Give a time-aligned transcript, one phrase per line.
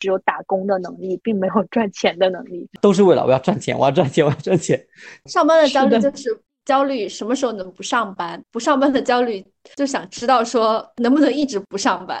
[0.00, 2.68] 只有打工的能力，并没有赚钱的能力。
[2.80, 4.84] 都是为了我要赚钱，我要赚钱，我要赚钱。
[5.26, 9.44] 上班的焦虑就是焦虑什么时候能不上班，不上班的焦虑
[9.76, 12.20] 就想知道说能不能一直不上班。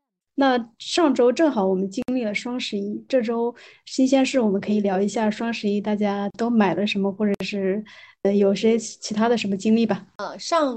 [0.41, 3.53] 那上周正好我们经历了双十一，这周
[3.85, 7.85] 新鲜事我们可以聊一下双十一大家都买了什么，或者是
[8.23, 10.03] 呃有些其他的什么经历吧。
[10.17, 10.75] 呃，上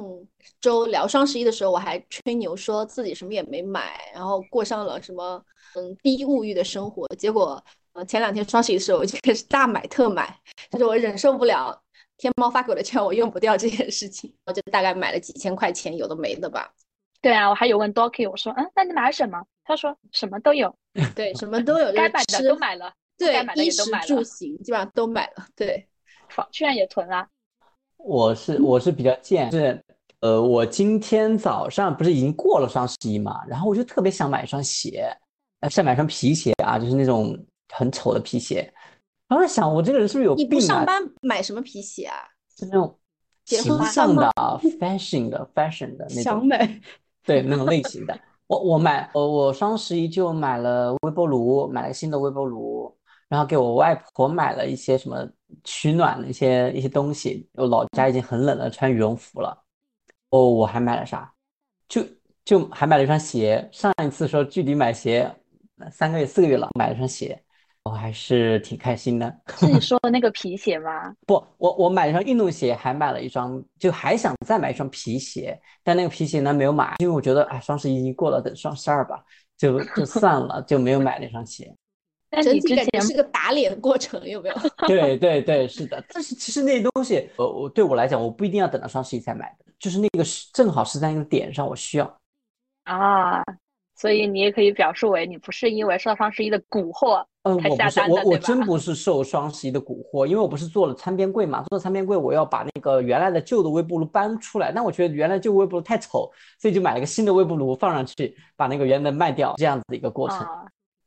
[0.61, 5.43] 周聊双十一的时候，我还吹牛说自己什么也没买，然后过上了什么
[5.77, 7.07] 嗯低物欲的生活。
[7.17, 10.39] 结果呃前两天双十一的时候，我就开始大买特买，
[10.73, 11.83] 就是我忍受不了
[12.19, 16.71] 天猫发给我的券我用不掉这件事情，我就大概买了几千块钱有的没的吧。
[17.25, 19.43] 对啊，我还有问 Doki，我说嗯，那你买什么？
[19.65, 20.77] 他说什么都有，
[21.17, 25.89] 对，什么都有，该买的都买了，对，衣食住行基本上都买了，对，
[26.29, 27.27] 房券也囤了。
[27.97, 29.83] 我是我是比较贱，是
[30.21, 35.11] 呃，我今天早上不是已经过了双十一嘛，然后我就特别想买一双鞋，
[35.61, 37.35] 呃，想买双皮鞋啊，就是那种
[37.73, 38.71] 很丑的皮鞋。
[39.29, 40.49] 然后想，我这个人是不是有病啊？
[40.51, 42.17] 你不上班买什么皮鞋啊？
[42.55, 42.99] 是那种
[43.47, 44.31] 时尚的、
[44.79, 46.23] fashion 的、fashion 的那种。
[46.23, 46.81] 想买。
[47.25, 52.95] 对那种类型的，我我买我我双十一就买了微波炉，买了新的微波炉，
[53.29, 55.27] 然后给我外婆买了一些什么
[55.65, 57.49] 取暖的一些一些东西。
[57.55, 59.65] 我老家已经很冷了，穿羽绒服了。
[60.31, 61.33] 哦，我还买了啥？
[61.89, 62.03] 就
[62.45, 63.69] 就还买了一双鞋。
[63.71, 65.31] 上一次说距离买鞋
[65.91, 67.44] 三个月四个月了，买了双鞋。
[67.85, 69.39] 我还是挺开心的。
[69.59, 71.15] 是你 说的那个皮鞋吗？
[71.27, 79.23] 不，我我买了一双运动鞋，还买了一双，就还想再买一双皮鞋，但那个皮鞋呢没有买，因为我觉得哎，双十一已经过了，等双十二吧，
[79.59, 81.75] 就就算了，就没有买那双鞋。
[82.31, 84.55] 但你之前是个打脸过程，有没有？
[84.89, 86.03] 对对对，是的。
[86.09, 92.19] 但是其实那些东西，呃，我对我来讲，我不一定要等到双十一才买的，就是那个是正好是在那个点上，我需要。
[92.85, 93.43] 啊。
[93.97, 97.25] 所以你也可以表述为你不是因为受双十一的蛊惑
[97.61, 110.47] 才下单的，我我真不是受双十一的蛊惑，因为我不是做了餐边柜嘛，做了餐边柜我要把那个原来的旧的微波炉搬出来，但我觉得原来旧微波炉太丑，所以就买了个新的微波炉放上去，把那个原来的卖掉，这样子的一个过程。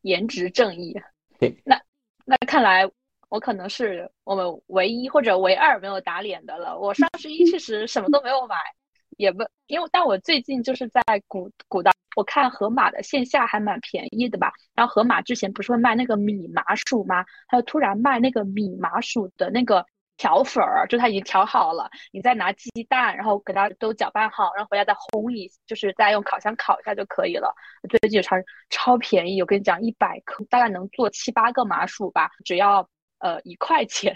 [0.04, 0.96] 颜值正义。
[1.40, 1.82] 对，那
[2.26, 2.90] 那看来
[3.30, 6.78] 我可能是我们唯一或者唯二没有打脸的了。
[6.80, 8.56] 我双十一确实什么都没有买。
[9.18, 14.54] 也不，因为但我最近就是在鼓鼓捣，我看盒马的线下还蛮便宜的吧。
[14.74, 17.26] 然后盒马之前不是会卖那个米麻薯吗？
[17.48, 19.86] 他就突然卖那个米麻薯的那个
[20.18, 27.54] 调粉儿，就他已经调好了，你再拿鸡蛋，然后给它都搅拌好，然后回家再烘一，就是再用烤箱烤一下就可以了。
[27.90, 28.36] 最近超
[28.70, 32.88] 超便宜，我跟你讲，一百克大概能做七八个麻薯吧，只要
[33.20, 34.16] 呃一块钱。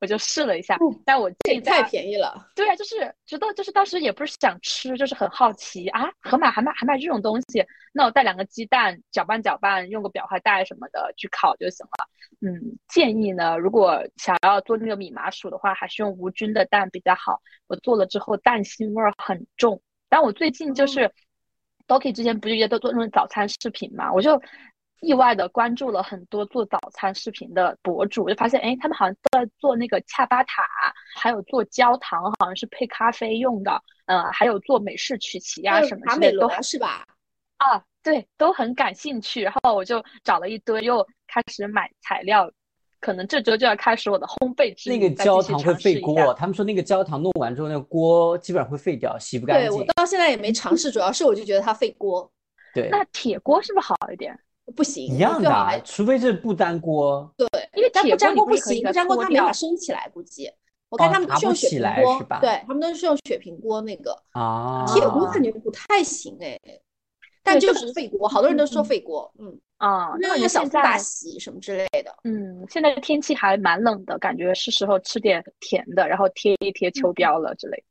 [0.00, 2.48] 我就试了一下，但我这太便宜了。
[2.54, 12.08] 对啊，就是觉得就是当时也不是想吃，就是很好奇啊，盒马还卖还卖这种东西，那我带两个鸡蛋搅拌搅拌，用个裱花袋什么的去烤就行了。
[12.40, 17.40] 嗯，建议呢，如果想要做那个米麻薯的话，还是用无菌的蛋比较好。
[17.66, 21.10] 我做了之后蛋腥味儿很重，但我最近就是
[21.86, 24.40] Doki 之前不是也都做那种早餐视频嘛，我就。
[25.00, 30.62] 意外的关注了很多做早餐视频的博主，我就发现，哎，他们好像都在做那个恰巴塔，
[31.16, 37.04] 还有做焦糖，好像是配咖啡用的，嗯，还有做美式曲奇啊什么之类的，都是吧？
[37.58, 39.42] 啊，对，都很感兴趣。
[39.42, 42.50] 然后我就找了一堆，又开始买材料，
[43.00, 49.70] 可能这周就要开始我的烘焙之旅那个焦糖会废锅，他们说那个焦糖弄完之后，那个锅基本上会废掉，洗不干净。
[49.70, 52.30] 对我到现在也没尝试，主要是我就觉得它废锅。
[52.74, 54.38] 对，那铁锅是不是好一点？
[54.76, 57.32] 不行，一样的，除非是不粘锅。
[57.36, 60.50] 对，因为不粘锅不行，不粘锅它没法升起来，估计。
[60.90, 64.86] 我看他们都是用雪平锅，对他们都是用雪平锅那个啊。
[64.86, 66.58] 铁锅感觉不太行哎，
[67.42, 69.30] 但就是废锅，好多人都说废锅。
[69.38, 72.12] 嗯啊，那个小大喜什么之类的。
[72.24, 77.84] 嗯，现在天气还蛮冷的，感觉是时候吃点甜的，然后贴一贴秋膘了之类。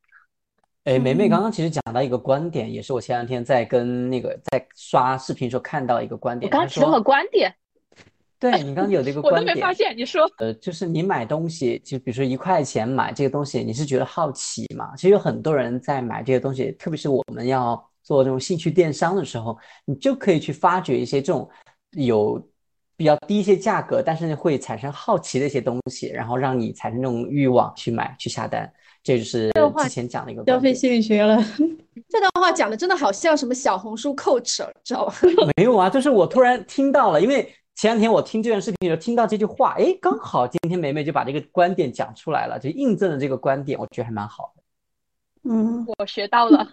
[0.87, 6.49] 哎，梅梅刚刚其实讲到一个观点，也是我前两天在跟那个在刷视频时候看到一个观点。
[6.49, 7.53] 我刚提了个观点，
[8.39, 9.93] 对你刚刚有这个观点，我都没发现。
[9.97, 14.95] 你说，呃，就是你买东西，就比如说一块钱买这个东西，你是觉得好奇嘛？
[14.95, 21.49] 其实有很多人在买这些东西，特别是我们要做这种兴趣电商的时候，你就可以去发掘一些这种
[21.97, 22.41] 有
[22.95, 28.71] 比较低一些价格，但是会产生好奇的一些东西，然后让你产生这种欲望去买去下单。
[29.07, 29.49] 这就是
[29.83, 31.41] 之前讲的一个消费心理学了。
[32.09, 35.15] 这段话讲的真的好像什么小红书 coach，知道吧？
[35.55, 44.56] 没有啊，就是我突然听到了，因为前两天我听这段视频的时候听到这句话，哎，刚好今天梅梅就把这个观点讲出来了，就印证了这个观点，我觉得还蛮好的。
[45.43, 46.67] 嗯，我学到了。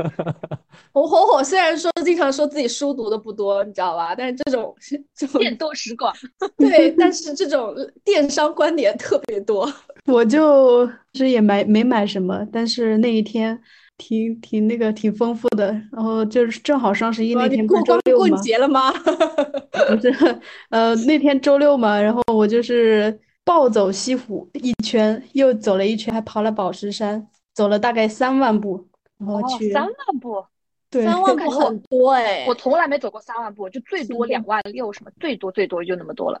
[0.92, 4.14] 红火火虽然说经常说自己书读的不多，你知道吧？
[4.14, 4.74] 但是这种
[5.14, 6.12] 这种见多识广，
[6.56, 9.70] 对，但是这种电商观点特别多。
[10.06, 13.60] 我就其实也买没买什么，但是那一天
[13.98, 18.36] 挺挺那个挺丰富的，然后就是正好双十一那天不是周六过吗？
[18.38, 18.90] 节了吗？
[18.92, 20.40] 不是，
[20.70, 28.88] 呃，那天周六嘛，然后我就是暴走西湖一圈，又走了一圈，还跑了宝石山，走了大概三万步，
[29.18, 30.44] 然后哦，去三万步，
[30.90, 36.40] 对三万步很多哎，我从来没走过三万步，就最多两万六什么，最多最多就那么多了。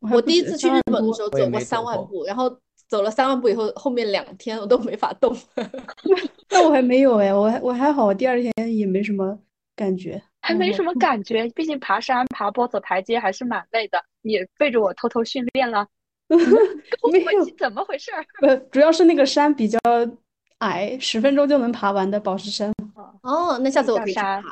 [0.00, 2.58] 我第一次去日3万多本的时候走过三万步，然后
[2.88, 5.34] 走了三万步以后，后面两天我都没法动。
[6.50, 9.38] 那我还没有哎，我还我还好，第二天也没什么
[9.74, 14.04] 感觉，嗯还没什么感觉，毕竟爬山、爬坡、走台阶还是蛮累的。
[14.20, 15.88] 你背着我偷偷训练了，
[17.12, 18.24] 没有怎么回事儿？
[18.40, 19.78] 不，主要是那个山比较
[20.58, 22.72] 矮，十分钟就能爬完的宝石山，
[23.22, 24.20] 哦，那下次我可以去。
[24.20, 24.44] 嗯，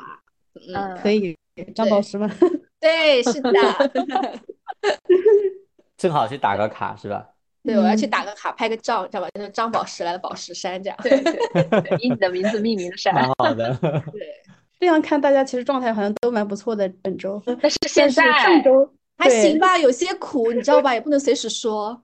[0.75, 1.35] 嗯，可以
[1.75, 2.29] 张宝石吗？
[2.79, 3.51] 对，是的，
[5.97, 7.27] 正好去打个卡是吧？
[7.63, 9.29] 对，我要去嗯打个卡，拍个照，知道吧？
[9.33, 10.99] 就是张宝石来了宝石山这样。
[11.01, 13.13] 对对对对，以你的名字命名的山。
[13.15, 13.73] 蛮好的。
[13.81, 14.01] 对，
[14.79, 17.41] 这样看大家其实状态好像都蛮不错的，本周。
[17.45, 18.93] 但是现在上周
[19.23, 20.93] 还行吧，有些苦，你知道吧？
[20.93, 22.01] 也不能随时说。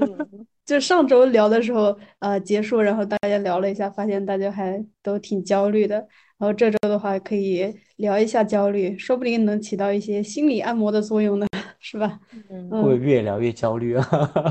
[0.00, 5.96] 嗯， 就上周聊的时候，呃，结束，然后大家聊了一下，发现大家还都挺焦虑的。
[6.38, 11.46] 然后这周的话，可以聊一下焦虑，说不定能起到一些心理按摩的作用呢，
[11.80, 12.18] 是吧？
[12.50, 14.04] 嗯会不会越聊越焦虑啊？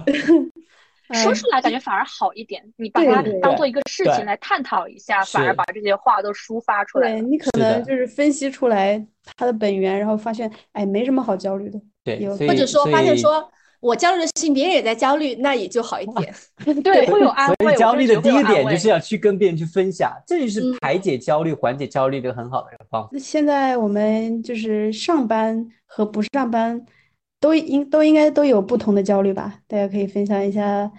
[1.13, 7.11] 说嗯出来感觉反而好一点，你把它当做一个事情来探讨一下，反而把这些话都抒发出来。
[7.11, 9.05] 对你可能就是分析出来
[9.35, 11.79] 它的本源，然后发现，哎，没什么好焦虑的。
[12.03, 16.33] 对，有或者说发现说我焦虑的事情，别人也在焦虑，那也就好一点。
[16.83, 17.55] 对，会有安慰。
[17.59, 23.09] 所以焦虑的第一个点就是要去跟别人去分享，这就是嗯排解焦虑、缓解焦虑的一个很好的一个方法。
[23.19, 26.83] 现在我们就是上班和不上班
[27.45, 29.59] 都应都应该都有不同的焦虑吧？
[29.67, 30.91] 大家可以分享一下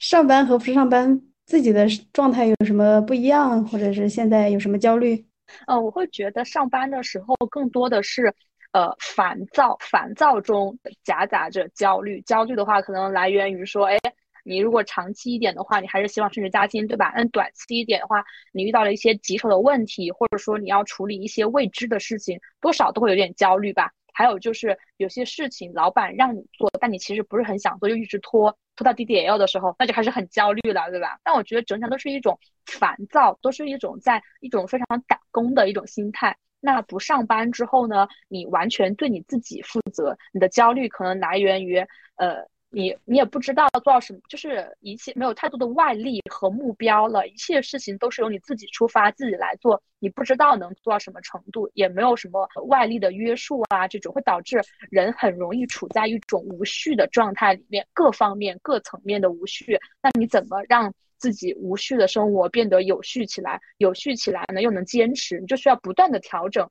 [0.00, 5.24] 上班和不上班自己的状态有什么不一样，或者是现在有什么焦虑？
[5.68, 8.34] 呃，我会觉得上班的时候更多的是
[8.72, 12.20] 呃烦躁，烦躁中夹杂着焦虑。
[12.22, 13.96] 焦虑的话，可能来源于说，哎，
[14.44, 17.12] 你如果长期一点的话，你还是希望升职加薪，对吧？
[17.16, 23.92] 那短期一点的话，你遇到了一些棘手的问题，或者说你要处理一些未知的事情，多少都会有点焦虑吧。
[24.14, 31.18] 还有就是有些事情老板让你做，但你其实不是很想做，就一直拖，拖到 DDL 的时候，那就开始很焦虑了，对吧？
[31.22, 36.38] 但我觉得整场都是一种烦躁，都是一种在一种非常打工的一种心态。
[36.60, 41.78] 那不上班之后呢，你完全对你自己负责，你的焦虑可能来源于
[42.16, 42.48] 呃。
[42.74, 49.80] 你你也不知道做到什么，就是一切没有太多的外力和目标了，一切事情都是由你自己出发，自己来做。
[50.00, 54.60] 你不知道能做到什么程度，也没有什么外力的约束啊，这种会导致
[54.90, 59.78] 人很容易处在一种无序的状态里面，各方面各层面的无序。
[60.02, 63.58] 那你怎么让自己无序的生活变得有序起来？
[63.78, 66.68] 有序起来呢，又能坚持，你就需要不断的调整。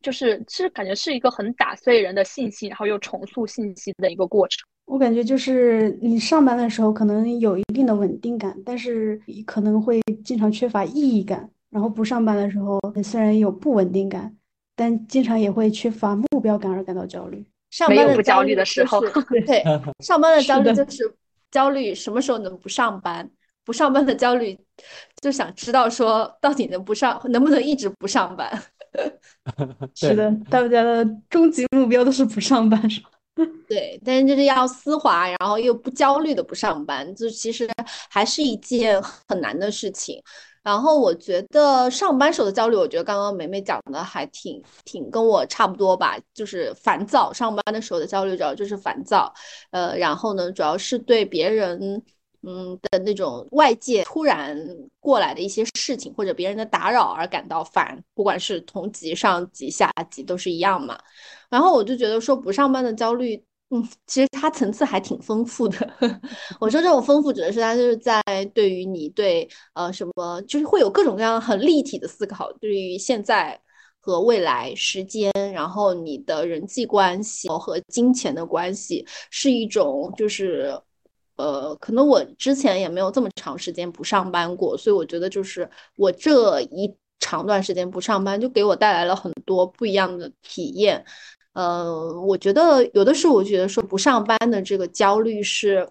[0.00, 4.68] 就是其实感觉是一个很打碎人的信息，然后又重塑信息的一个过程。
[4.86, 11.48] 我感觉就是你上班的时候可能有一定的稳定感，但是可能会经常缺乏意义感。
[11.70, 14.32] 然后不上班的时候，虽然有不稳定感，
[14.76, 17.44] 但经常也会缺乏目标感而感到焦虑。
[17.70, 19.00] 上没班的焦有不焦虑的时候
[19.44, 19.64] 对，
[19.98, 21.12] 上班的焦虑就是
[21.50, 23.28] 焦虑什么时候能不上班，
[23.64, 24.56] 不上班的焦虑
[25.20, 28.62] 就想知道说到底能不上，能不能一直不上班。
[29.96, 33.10] 是的， 大家的终极目标都是不上班，是吧？
[33.68, 37.68] 对，但是就是要丝滑，然后又不焦虑的不上班，就其实
[38.08, 40.22] 还是一件很难的事情。
[40.62, 47.32] 然后我觉得上班时候的焦虑，我觉得刚刚梅梅讲的还挺挺跟我差不多吧，就是烦躁。
[47.32, 49.32] 上班的时候的焦虑主要就是烦躁，
[49.72, 52.02] 呃，然后呢，主要是对别人。
[52.46, 54.56] 嗯的那种外界突然
[55.00, 60.98] 过来的一些事情，或者别人的打扰而感到烦，不管是同级、上级、下级都是一样嘛。
[61.48, 65.78] 然后我就觉得说不上班的焦虑，嗯，其实它层次还挺丰富的。
[66.60, 68.22] 我说这种丰富指的是它就是在
[68.54, 73.58] 对于你对呃什么，就是会有各种各样很立体的思考，对于现在
[74.00, 80.78] 和未来时间，然后你的人际关系和金钱的关系，是一种就是。
[81.36, 91.04] 呃，可能我之前也没有这么长时间不上班过，所以我觉得就是我这一长段时间不上班，就给我带来了很多不一样的体验。
[91.54, 95.88] 呃，我觉得有的时候我觉得说不上班的这个焦虑是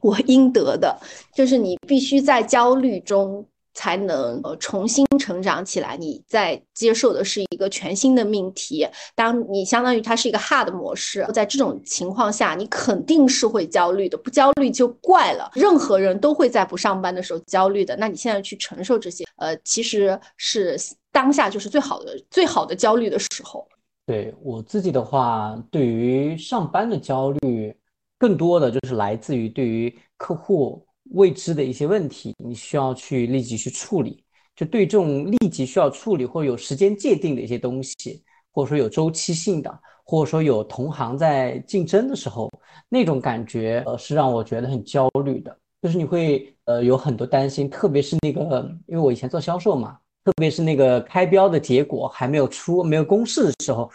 [0.00, 0.98] 我应得的，
[1.34, 3.46] 就是你必须在焦虑中。
[3.78, 5.96] 才能呃重新成长起来。
[5.96, 14.18] 你在接受的是一个全新的命题，当你相当于它是一个 hard 模式，在这种情况下，你肯定是会焦虑的。
[14.18, 15.48] 不焦虑就怪了。
[15.54, 17.96] 任何人都会在不上班的时候焦虑的。
[17.96, 20.76] 那你现在去承受这些，呃，其实是
[21.12, 23.64] 当下就是最好的、最好的焦虑的时候。
[24.04, 27.72] 对我自己的话，对于上班的焦虑，
[28.18, 30.84] 更多的就是来自于对于客户。
[31.12, 34.22] 未知的一些问题，你需要去立即去处理。
[34.56, 39.72] 就对这种立即需要处理或者有时间界定的一些东西，或者说有周期性的，
[40.04, 42.50] 或者说有同行在竞争的时候，
[42.88, 45.56] 那种感觉呃是让我觉得很焦虑的。
[45.80, 53.88] 就是你会呃有很多担心，特别是那个，因为我以前做销售嘛，特别是那个开标的结果还没有出、没有公示的时候，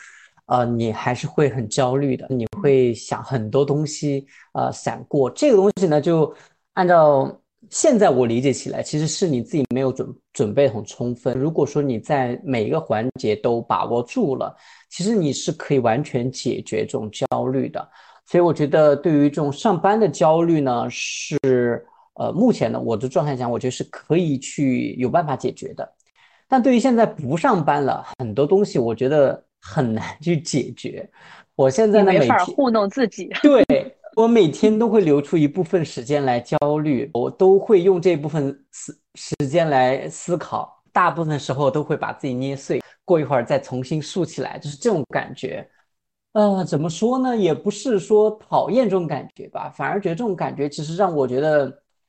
[0.46, 2.26] 呃，你还是会很焦虑的。
[2.30, 6.34] 你会想很多东西，呃，闪过这个东西呢，就。
[6.74, 7.40] 按照
[7.70, 11.38] 现在我理解起来，其实是你自己没有准准备很充分。
[11.38, 14.56] 如果说你在每一个环节都把握住了，
[14.90, 17.88] 其实你是可以完全解决这种焦虑的。
[18.26, 21.38] 所以我觉得，对于这种上班的焦虑呢，是
[22.16, 25.90] 呃目前的我的状态讲，我觉得是可以去有办法解决的。
[26.48, 31.10] 但对于现在不上班了，很多东西我觉得很难去解决。
[31.56, 33.30] 我现在呢，没法糊弄自己。
[33.44, 33.64] 对。
[34.16, 45.68] 我每天都会留出一部分时间来焦虑，我都会用这部分时时间来思考，大部分时候都会把自己捏碎，过一会儿再重新竖起来，就是这种感觉。
[46.34, 47.36] 呃，怎么说呢？
[47.36, 51.66] 也不是说讨厌这种感觉吧，反而觉得这种感觉其实让我觉得，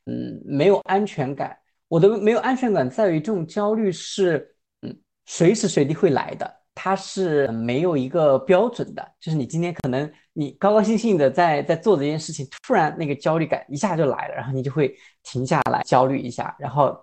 [0.07, 1.57] 嗯，没有安全感。
[1.89, 4.95] 我的没有安全感在于这种焦虑是，嗯，
[5.27, 6.51] 随时随地会来的。
[6.75, 16.95] 它是没有一个标准的，就是你今天可能你高高兴兴的在在做这件事情，突然那个焦虑感一下就来了，然后你就会停下来焦虑一下，然后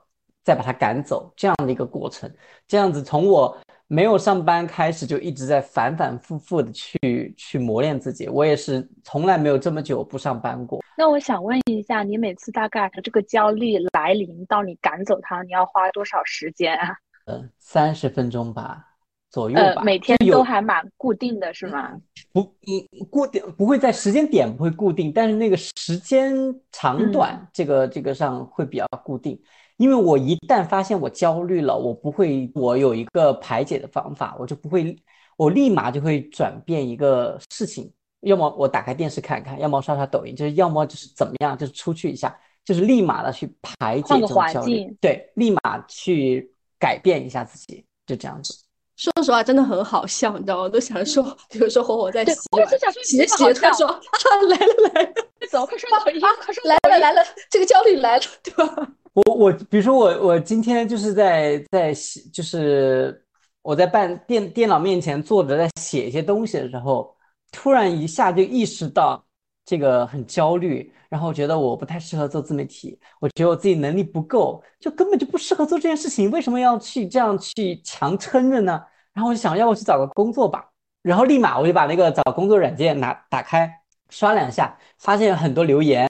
[0.44, 2.30] 再把它赶走，这样的一个过程。
[2.68, 3.58] 这样子从我
[3.88, 10.82] 没有上班开始就一直在反反复复的去去磨练自己，我也是从来没有这么久不上班过。
[10.98, 16.96] 那我想问一下，你每次大概这个焦虑来临到你赶走它，你要花多少时间啊？
[17.28, 18.88] 嗯，三十分钟吧。
[19.32, 21.92] 左右吧，每天都还蛮固定的是吗？
[22.34, 26.36] 不，嗯，固定不会在时间点不会固定，但是那个时间
[26.72, 29.42] 长短，这个这个上会比较固定。
[29.78, 34.96] 因为我一旦发现我焦虑了，我不会，我有一个排解的方法，我就不会，
[35.38, 48.54] 我立马就会转变一个事情，要么我打开电视看看，要么刷刷抖音，就是要么就是怎么样，就是出去一下，就是立马的去排解这种焦虑，对，立马去改变一下自己，就这样子。
[49.02, 50.62] 说实话，真的很好笑， 你知道吗？
[50.62, 52.68] 我都想说， 比如说火火在洗碗，
[53.04, 54.00] 洗着洗着，他说啊
[54.48, 55.14] 来了来了，
[55.50, 58.88] 走，快说抖音，快说来了来了，这个焦虑来了，对吧？
[59.14, 63.26] 我我比如说我我今天就是在在写，就是
[63.64, 67.12] 我在办电电脑面前坐着在写一些东西的时候，
[67.52, 69.26] 突然一下就意识到
[69.66, 78.80] 这个很焦虑，然后觉得我不太适合做自媒体，我觉得我自己能力不够，就根本就不适合做这件事情，为什么要去这样去强撑着呢？
[79.14, 80.70] 然后我就想要不去找个工作吧，
[81.02, 83.70] 然后立马我就把那个找工作软件拿打开，
[84.10, 86.08] 刷两下，发现很多留言，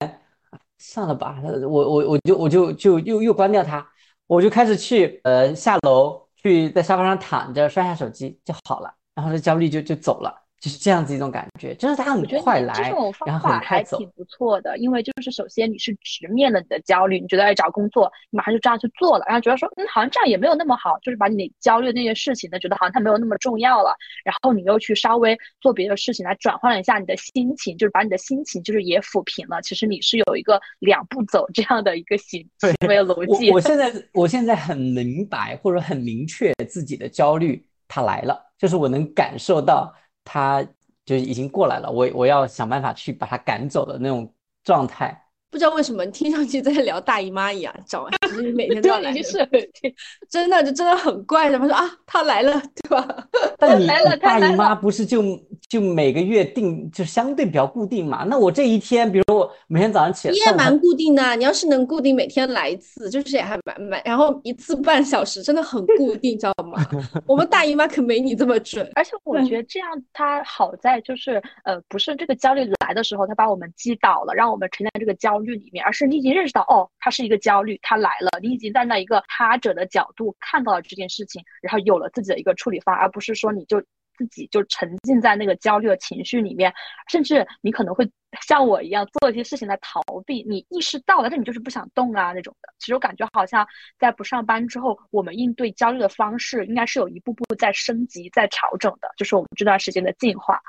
[0.77, 3.88] 算了吧，我我我就我就就又又关掉它，
[4.27, 10.43] 我就开始去呃下楼去在沙发上躺着刷下手机就好了，然后这焦虑就就走了。
[10.62, 12.94] 就是这样子一种感觉，就是他很快来，
[13.25, 14.77] 然后很快走，挺不错的。
[14.77, 23.96] 因为就是首先你是直面了你的焦虑，你觉得要找工作，你马上就这样去做了，然后觉得说，嗯，好像这样也没有那么好，就是把你焦虑的那些事情呢，觉得好像它没有那么重要了。
[24.24, 29.60] 然后你又去稍微做别的事情来转换了一下你的心情，就是把你的心情就是也抚平了。
[29.63, 33.50] 其实你是有一个两步走这样的一个行行为逻辑。
[33.50, 39.91] 我现在我现在很明白或者很明确自己的焦虑它来了，就是我能感受到。
[40.34, 40.66] 他
[41.04, 44.34] 就已经过来了，我我要想办法去把他赶走的那种
[44.64, 45.21] 状态，
[45.51, 48.12] 不知道为什么听上去在聊大姨妈一样，知道吗？
[48.22, 49.93] 就是你每天都要来已经 的，是
[50.29, 51.51] 真的就真的很怪。
[51.51, 52.53] 他们说啊，她来了，
[52.84, 53.27] 对吧？
[53.58, 55.22] 但你来了你大他来了姨妈不是就
[55.67, 58.24] 就每个月定就相对比较固定嘛？
[58.24, 66.81] 那我这一天，比如我每天早上起来，你也蛮固定的啊，你要是能固定每天来一次，就是也还蛮蛮，然后一次半小时，真的很固定，知道吗？
[67.27, 68.89] 我们大姨妈可没你这么准。
[68.96, 83.83] 而且我觉得这样它好在就是呃，不是这个焦虑来的时候，它把我们击倒了，让我们承担这个焦虑里面，而是你已经认识到哦，它是一个焦虑，它来了，你已经站在一个他者的角度看到了这件事情，然后有了自己的一个处理方案，而不是说你就。
[84.17, 86.71] 自己就沉浸在那个焦虑的情绪里面，
[87.10, 88.07] 甚至你可能会
[88.45, 90.43] 像我一样做一些事情来逃避。
[90.48, 92.71] 你意识到了，但你就是不想动啊那种的。
[92.77, 93.65] 其实我感觉好像
[93.98, 100.62] 在不上班之后，我们应对焦虑的方式应该是有一步步在升级、在调整的，就是我们这段时间的进化。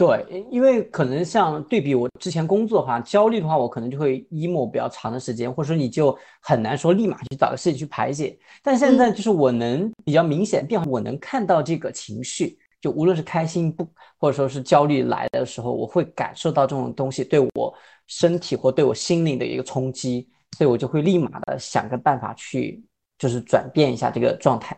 [0.00, 8.38] 对，因为可能像对比我之前工作的话，焦虑的话，我可能就会 emo 比较长的时间，或者说你就很难说立马去找个事情去排解。
[8.62, 17.74] 但现在就是我能比较明显变化，我能看到这个情绪，就无论是开心不，或者说是焦虑来的时候，我会感受到这种东西对我
[18.06, 20.26] 身体或对我心灵的一个冲击，
[20.56, 22.82] 所以我就会立马的想个办法去，
[23.18, 24.74] 就是转变一下这个状态。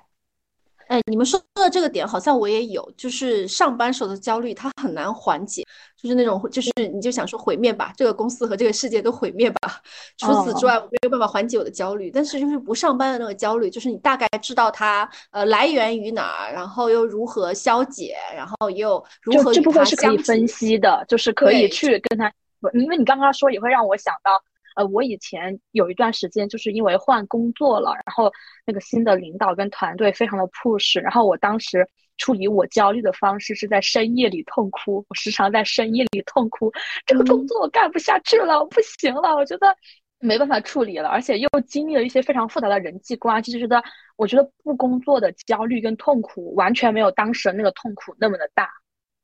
[0.93, 5.65] 哎，你们说的这个点好像我也有，就是上班时候的焦虑，它很难缓解，
[5.97, 9.81] 就是那种，就是你就想说毁灭吧，这个公司和这个世界都毁灭吧。
[10.19, 12.11] 除此之外，我没有办法缓解我的焦虑。
[12.11, 22.31] 但是就是不上班的那个焦虑，就是你大概知道它呃来源于哪儿，然后又如何消解，然后又如何这部分是可以分析的，就是可以去跟他，
[22.75, 24.31] 因为你刚刚说也会让我想到，
[24.77, 28.33] 呃，我以前有一段时间就是因为换工作了，然后
[28.67, 31.89] 那个新的领导跟团队非常的 push，然后我当时
[32.19, 36.73] 处理我焦虑的方式是在深夜里痛哭，我时常在深夜里痛哭，
[37.07, 39.77] 这个工作我干不下去了，我不行了，我觉得。
[40.25, 43.83] 没办法处理了，而且又经历了一些非常复杂的人际关系，就觉得
[44.15, 48.71] 我觉得不工作的焦虑跟痛苦完全没有当时的那个痛苦那么的大。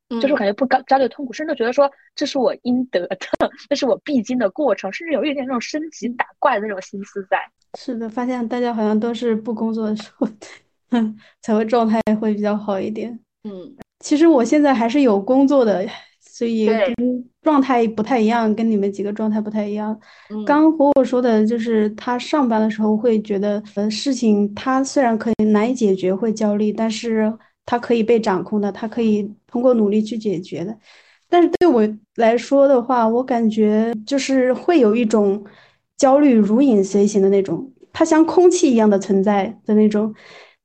[0.09, 3.17] 就是我感觉不高焦虑痛苦，甚至觉得说这是我应得的，
[3.69, 7.37] 这是我必经的过程，甚至有一点那种升级打怪的那种心思在。
[7.77, 10.27] 是的，发现大家好像都是不工作的时候，
[11.41, 13.19] 才会状态会比较好一点。
[13.43, 15.85] 嗯，其实我现在还是有工作的，
[16.19, 16.95] 所以跟
[17.43, 19.97] 状态不太一样，跟你们几个状态不太一样。
[20.31, 27.31] 嗯刚火火说的就是他上班的时候会觉得，呃，事情他虽然可以难以解决，会焦虑，但是
[27.69, 30.75] 他可以被掌控的，他可以通过努力去解决的。
[31.29, 35.45] 但是对我来说的话，我感觉就是会有一种
[35.95, 40.11] 焦虑如影随形的那种，它像空气一样的存在的那种。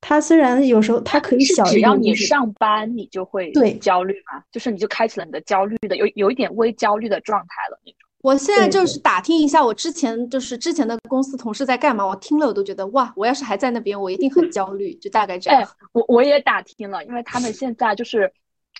[0.01, 8.04] 它虽然有时候它可以是小只要你一点就是上班，你就会对焦虑嘛，就是你就开启了你的焦虑的有有一点微焦虑的状态了那种。
[8.24, 18.32] 我现在就是打听一下我之前就是之前的公司同事在干嘛，我听了我都觉得哇，我要是还在那边，我一定很焦虑，就大概这哎样。，我我也打听了，因为他们现在就是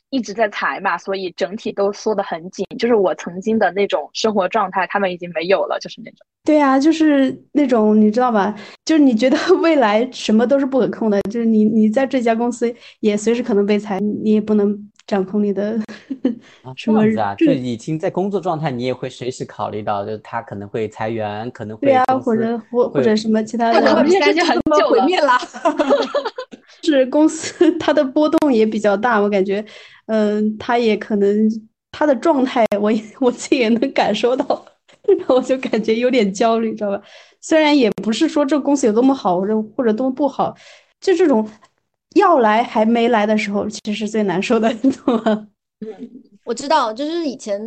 [0.09, 2.65] 一直在裁嘛，所以整体都缩得很紧。
[2.79, 6.21] 就是我曾经的那种生活状态，他们已经没有了，就是那种。
[6.43, 8.55] 对啊，就是那种你知道吧？
[8.87, 15.79] 就是你觉得 未来什么都是不可控的，就是你你在这家公司也随时可能被裁，你也不能掌控你的
[16.63, 25.39] 啊， 什么这样子啊，就已经在工作状态，你也会随时考虑到，就是他可能会裁员，可能会对啊，或者或或者什么其他可能的，们这就件事情很久了毁灭啦。
[26.83, 29.65] 是公司它的波动也比较大，我感觉，
[30.07, 31.49] 嗯，他也可能
[31.91, 34.67] 他的状态，我也我自己也能感受到，
[35.19, 37.01] 然 后我就感觉有点焦虑，知道吧？
[37.41, 40.55] 虽然也不是说这个公司有多么好，或者或者多么不好，
[41.01, 41.49] 就这种
[42.15, 45.49] 要来还没来的时候，其实是最难受的，你懂吗？
[46.45, 47.61] 我知道，就是以前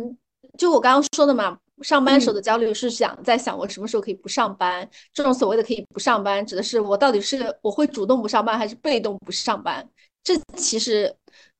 [0.56, 4.88] 就我刚刚说的嘛，上班嗯时候的焦虑是想在想我什么时候可以不上班。
[5.12, 9.88] 这种所谓的可以不上班，指的是我到底是我会主动不上班，还是被动不上班？
[10.24, 11.14] 这其实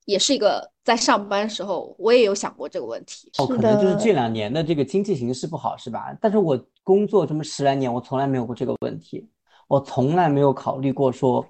[0.05, 3.31] 也是一个在上班时候我也有想过这个问题。
[3.39, 6.17] 哦，可能就是这两年的这个经济形势不好，是吧？
[6.21, 9.29] 但是我工作这么十来年，我从来没有过这个问题，
[9.69, 11.47] 我从来没有考虑过说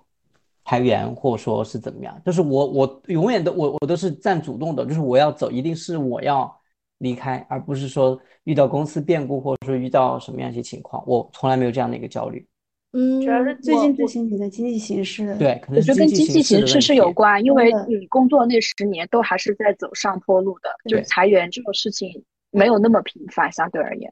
[0.68, 2.20] 裁员，或者说是怎么样。
[2.26, 6.54] 就是我我永远都我我都是占主动的，就是我要走，一定是我要
[6.98, 12.46] 离开，而不是说遇到公司变故，或者说遇到什么样一些情况，我从来没有这样的一个焦虑。
[12.92, 16.80] 嗯，主要是最近最新你的经济形势，对，可能我觉得跟经济形势。
[16.82, 24.10] 是有关，因为你工作那十年都还是在走上坡路的，就是裁员这种事情没有那么频繁，相对而言。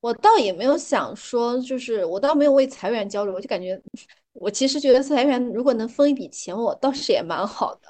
[0.00, 3.80] 我倒也没有想说，就是我倒没有为裁员焦虑，我就感觉，
[4.34, 7.88] 我其实觉得裁员如果能分一笔钱，我倒是也蛮好的。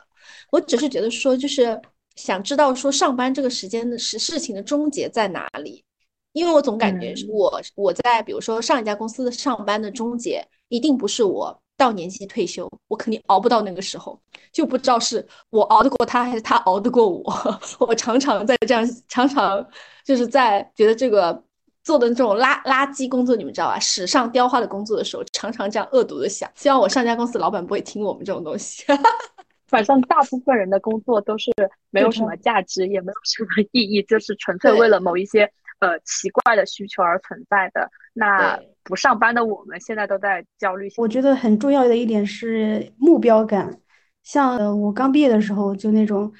[0.51, 1.81] 我只是觉得说，就是
[2.17, 5.85] 想知道说上班这个时间的事事情的终结在哪里。
[6.33, 14.21] 因为我总感觉我我在比如说上一家公司的上班的终结，一定不是我到年纪退休，我肯定熬不到那个时候，
[14.53, 17.23] 就不知道是我熬得过他，还是他熬得过我。
[17.79, 19.65] 我常常在这样，常常
[20.05, 21.41] 就是在觉得这个
[21.85, 23.79] 做的这种垃垃圾工作，你们知道吧？
[23.79, 26.51] 史上雕花的工作的时候，常常这样恶毒的想。
[26.55, 28.83] 希望我上家公司老板不会听我们这种东西。
[29.69, 31.53] 反正大部分人的工作都是
[31.91, 37.91] 没有什么价值，也没有什么意义，就是纯粹为了某一些呃奇怪的需求而存在的。
[38.13, 40.89] 那不上班的我们现在都在焦虑。
[40.97, 43.79] 我觉得很重要的一点是目标感。
[44.23, 46.33] 像我刚毕业的时候，就那种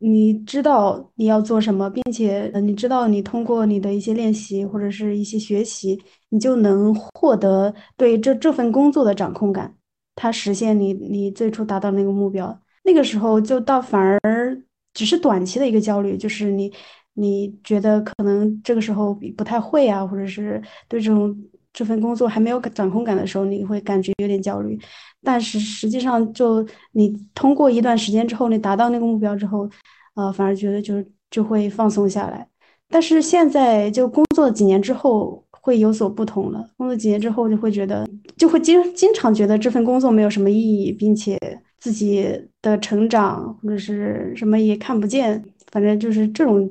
[0.00, 9.74] 你知道你要做什么，并且你知道你通过你的一些练习或者是一些学习，你就能获得对这这份工作的掌控感，
[10.14, 12.60] 它实现你你最初达到那个目标。
[12.84, 14.62] 那个时候就到反而
[14.94, 16.72] 只是短期的一个焦虑，就是你
[17.14, 21.36] 你觉得可能这个时候不太会啊，或者是对这种
[21.72, 24.78] 这份工作还没有掌控感的时候，你会感觉有点焦虑。
[25.22, 29.68] 但是实际上，就你通过一段时间之后，你达到那个目标之后，
[30.14, 30.94] 呃，反而觉得就
[31.30, 32.46] 就会放松下来。
[32.88, 41.38] 但是现在就工作几年之后会有所不同了，工作几年之后就会觉得就会经经常觉得这份工作没有什么意义，并且。
[41.80, 42.28] 自己
[42.60, 46.68] 的成长或者是什么也看不见，反正就是这种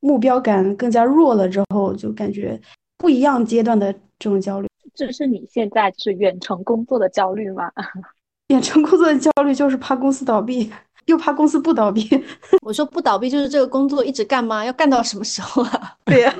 [0.00, 2.60] 目标感更加弱了之后，就感觉
[3.02, 4.68] 不一样阶段的这种焦虑。
[4.94, 7.70] 这是你现在就是远程工作的焦虑吗？
[8.48, 10.70] 远程工作的焦虑就是怕公司倒闭，
[11.06, 12.08] 又怕公司不倒闭。
[12.64, 14.64] 我说不倒闭就是这个工作一直干吗？
[14.64, 15.96] 要干到什么时候啊？
[16.04, 16.32] 对呀。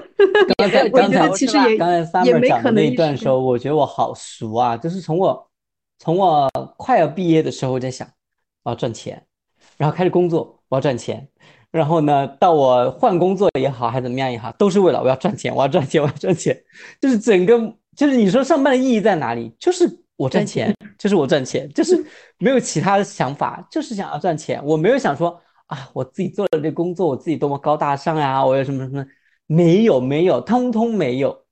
[0.57, 5.49] 刚才刚才其实也刚才 Summer 讲的那一段时候，我觉得我好俗啊，就是从我。
[5.99, 8.09] 从我快要毕业的时候我在想，
[8.65, 9.25] 我要赚钱，
[9.77, 11.29] 然后开始工作，我要赚钱，
[11.73, 16.57] 然后呢，到我换工作也好，还是怎么样也好，都是为了我要赚钱，我要赚钱，我要赚钱，
[17.01, 17.59] 就是整个，
[17.97, 19.51] 就是你说上班的意义在哪里？
[19.59, 22.05] 就是我赚钱，就是我赚钱，就是
[22.39, 24.63] 没有其他的想法，就是想要赚钱。
[24.65, 29.05] 我没有想说啊，我自己做了这工作，我自己多么高大上呀，我有什么什么？
[29.47, 31.45] 没有，没有，通通没有，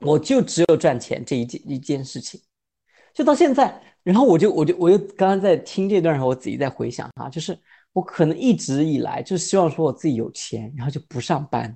[0.00, 2.40] 我就只有赚钱这一件一件事情。
[3.12, 7.56] 就到现在，然后我就我就我又刚刚在听这段时候，我自己在回想哈，就是
[7.94, 11.74] 我可能一直以来就希望说我自己有钱，然后就不上班。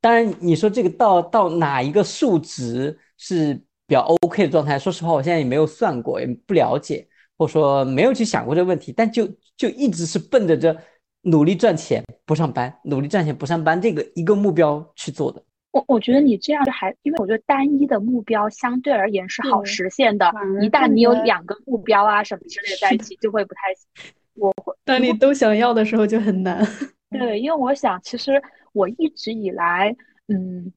[0.00, 3.54] 当然，你说这个到到哪一个数值是
[3.86, 4.78] 比较 OK 的状态？
[4.78, 8.92] 说实话，我现在也没有算过，也不了解，或者说没有去想过这个问题。
[8.92, 10.76] 但就就一直是奔着这
[11.22, 15.42] 努力赚钱不上班，努力赚钱不上班这个一个目标去做的。
[15.70, 20.26] 我我觉得你这样还，因为我觉得单一的目标相对而言是好实现的。
[20.62, 24.12] 一旦你有两个目标啊什么之类的在一起，就会不太行。
[24.38, 26.62] 我会，当你都想要的时候就很难。
[27.10, 29.94] 对，因为我想，其实我一直以来，
[30.28, 30.72] 嗯，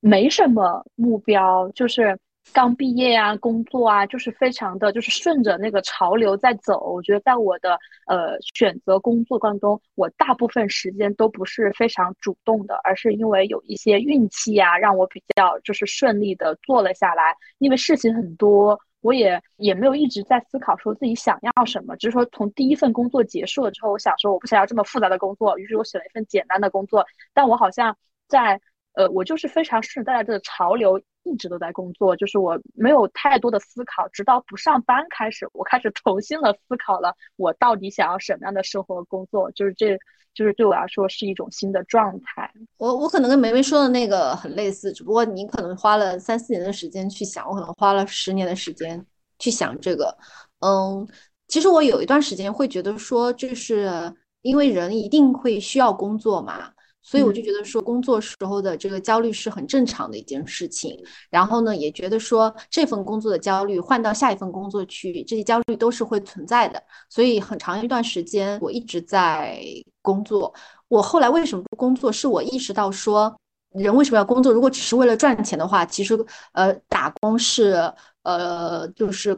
[0.00, 2.18] 没什么目标，就是。
[2.52, 6.92] 刚毕业啊，工作啊，就是非常的就是顺着那个潮流在走。
[6.92, 17.22] 我觉得在我的呃选择工作当中，我大部分时间都不是非常主动的，而是因为有一些运气呀，让我比较就是顺利的做了下来。
[17.58, 27.04] 因为事情很多，我也也没有一直在思考说自己想要什么，只是说从第一份工作结束了之后，我想说我不想要这么复杂的工作，于是我选了一份简单的工作。
[27.34, 28.58] 但我好像在。
[28.94, 39.96] 呃，我就是非常顺带着潮流，一直都在工作，就是我没有太多的思考，直到不上班开始，我开始重新的思考了，我到底想要什么样的生活工作，就是这
[40.34, 42.50] 就是对我来说是一种新的状态。
[42.78, 49.04] 我我可能跟梅梅说的那个很类似，只不过你可能花了三四年的时间去想，我可能花了十年的时间
[49.38, 50.16] 去想这个。
[50.60, 51.06] 嗯，
[51.48, 56.72] 其实我有一段时间会觉得说，就是因为人一定会需要工作嘛。
[57.02, 60.96] 所以我就觉得说，工作时候的这个焦虑是很正常的一件事情。
[61.28, 66.82] 然后呢，也觉得说这份工作的焦虑换到下一份工作去，这些焦虑都是会存在的。
[67.08, 69.62] 所以很长一段时间我一直在
[70.00, 70.54] 工作。
[70.88, 72.12] 我后来为什么不工作？
[72.12, 73.34] 是我意识到说，
[73.72, 74.52] 人为什么要工作？
[74.52, 76.14] 如果只是为了赚钱的话，其实
[76.52, 79.36] 呃，打工是呃，就是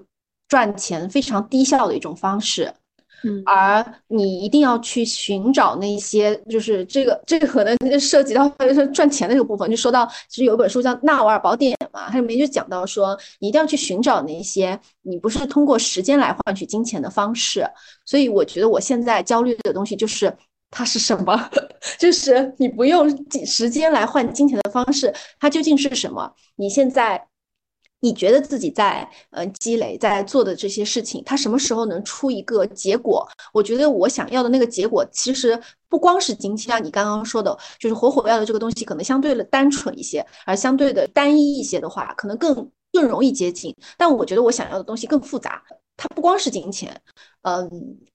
[0.48, 2.72] 赚钱非常低效的一种方式。
[3.46, 9.70] 而你一定要去寻找那些，就是这个这个可能涉及到就是赚钱的这个部分。
[9.70, 17.66] 就说到，其实有一本书叫《纳瓦尔宝典》嘛，它里面就讲到说，你一定要去寻找那些你不是通过时间来换取金钱的方式。
[18.04, 20.34] 所以我觉得我现在焦虑的东西就是
[20.70, 21.50] 它是什么，
[21.98, 23.08] 就是你不用
[23.46, 26.32] 时间来换金钱的方式，它究竟是什么？
[26.56, 27.26] 你现在。
[28.04, 33.26] 你觉得自己在呃积累在做的这些事情，它什么时候能出一个结果？
[33.50, 43.74] 我觉得我想要的那个结果，其实不光是金钱，像你刚刚说的，就是火火要的这个东西，可能相对的单纯一些，而相对的单一一些的话，可能更更容易接近。
[43.96, 45.62] 但我觉得我想要的东西更复杂，
[45.96, 47.00] 它不光是金钱，
[47.40, 47.66] 嗯，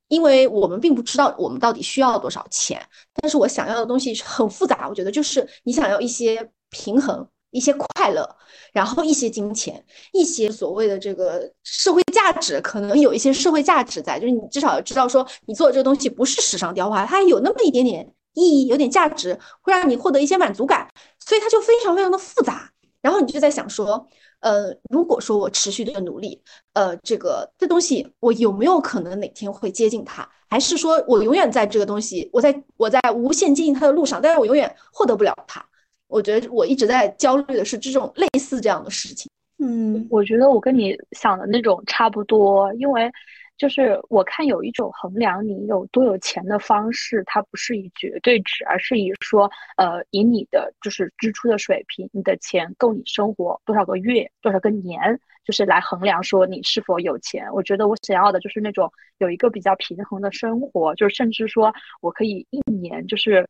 [0.08, 2.80] 因为我们并不知道我们到底需要多少钱，
[3.15, 4.88] 但是我想要的东西很复杂。
[4.88, 7.28] 我觉得就是你想要一些平衡。
[7.51, 8.27] 一些快乐，
[8.73, 9.83] 然后一些金钱，
[10.13, 20.88] 一些所谓的这个社会价值，可能有一些社会价值在，就是你至少要知道说，你做的这个东西不是纸上雕花，它有那么一点点意义，有点价值，会让你获得一些满足感，
[21.19, 22.71] 所以它就非常非常的复杂。
[23.01, 24.05] 然后你就在想说，
[24.41, 26.41] 呃，如果说我持续的努力，
[26.73, 35.65] 呃，这个这东西我有没有可能哪天会接近它，还是说我永远在这个东西，我在我在无限接近它的路上，但是我永远获得不了它。
[36.10, 39.30] 我觉得我一直在焦虑的是这种类似这样的事情。
[39.60, 43.12] 嗯，我觉得我跟你想的那种差不多，因为
[43.58, 57.45] 就是我看有一种衡量你有多有钱的方式，它不是以绝对值，而是以说，呃，以你的就是支出的水平，你的钱够你生活多少个月、多少个年，就是来衡量说你是否有钱。
[57.54, 63.45] 我觉得我想要的就是那种有一个比较平衡的生活，就是甚至说我可以一年就是。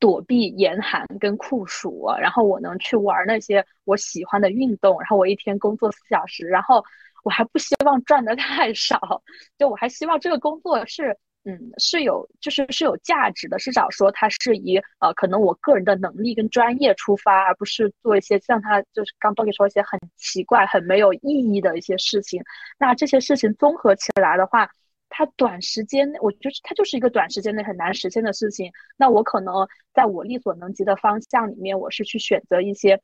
[0.00, 6.84] 躲避严寒跟酷暑，然后我能去玩那些我喜欢的运动，然后我一天工作四小时，然后
[7.24, 9.22] 我还不希望赚的 太少，
[9.58, 22.42] 就我还希望这个工作是，嗯，是有就是是有价值的，至少说它是以呃可能我个人的能力跟专业出发，而不是做一些像他就是刚多给说一些很奇怪、很没有意义的一些事情。
[22.78, 24.70] 那这些事情综合起来的话。
[25.08, 28.70] 它短时间内，我觉得它就是一个短时间内很难实现的事情。
[28.96, 33.00] 那我可能在我力所能及的方向里面，我是去选择一些。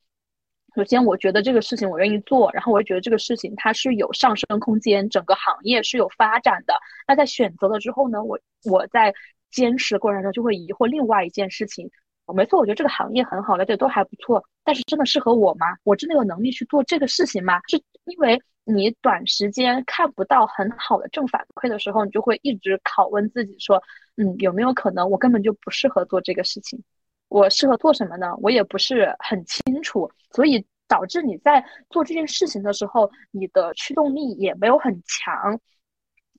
[0.77, 6.75] 首先，我觉得这个事情我愿意做，然后我也觉得这个事情它是有上升空间，整个行业是有发展的。
[7.07, 9.15] 那在选择了之后呢，我我在
[9.51, 11.91] 坚持的过程中就会疑惑另外一件事情。
[12.35, 15.67] 没错，我觉得这个行业很好，了解都还不错，但是真的适合我吗？
[15.85, 17.61] 我真的有能力去做这个事情吗？
[17.69, 18.43] 是因为。
[18.65, 23.83] 你短时间看不到很好的正反馈的时候，你就会一直拷问自己说，
[24.17, 26.83] 嗯，有没有可能我根本就不适合做这个事情？
[27.29, 28.35] 我适合做什么呢？
[28.41, 35.61] 我也不是很清楚，所以导致你在做这件事情的时候，你的驱动力也没有很强。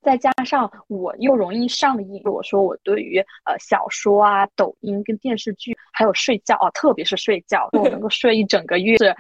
[0.02, 9.16] 再加上我又容易上瘾，我说我对于呃小说啊、抖音跟电视剧，还有睡觉啊，特别是睡觉，我能够 睡一整个月是。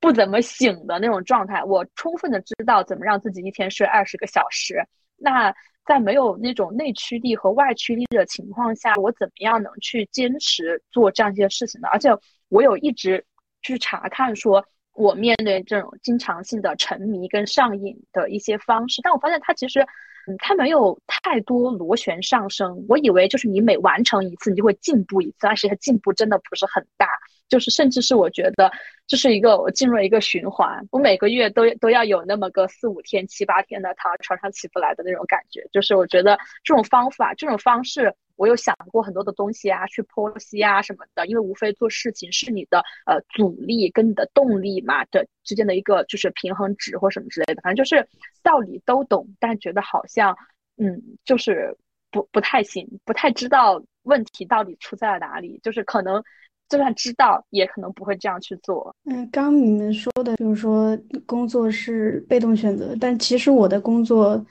[0.00, 4.82] 不怎么醒的那种状态，我充分的知道怎么让自己一天睡二十个小时。
[5.16, 11.88] 那在没有那种内驱力和外驱力的情况下，我怎么样能去坚持做这样一些事情呢？
[11.92, 12.08] 而且
[12.48, 13.24] 我有一直
[13.62, 19.86] 去查看，说我面对这种经常性的沉迷跟上瘾的一些方式，但我发现它其实，
[20.26, 22.84] 嗯，它没有太多螺旋上升。
[22.88, 27.06] 我以为就是你每完成一次，你就会进步一次，但是它进步真的不是很大。
[27.48, 28.70] 就是，甚至是我觉得
[29.08, 35.66] 这是一个我进入了一个循环，我每个月都都要有那么个四五天、七八天的躺床上起不来的那种感觉。
[35.72, 41.26] 就是我觉得这种方法、这种方式，我有想过很多的东西啊，去剖析啊什么的。
[41.26, 47.60] 因为无非做事情是你的呃阻力跟你的动力嘛的之间的一个就是平衡值或什么之类的。
[47.60, 48.08] 反正就是
[48.42, 50.34] 道理都懂，但觉得好像
[50.78, 51.76] 嗯，就是
[52.10, 56.22] 不不太行，不太知道问题到底出在了哪里，就是可能。
[56.70, 58.94] 就算知道，也可能不会这样去做。
[59.02, 64.46] 嗯，刚你们说的，就是说工作是被动选择，但其实我的工作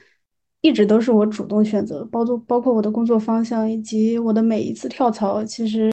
[0.61, 5.91] 一直都是我主动选择，包括包括我的工作方向以及我的每一次跳槽，其实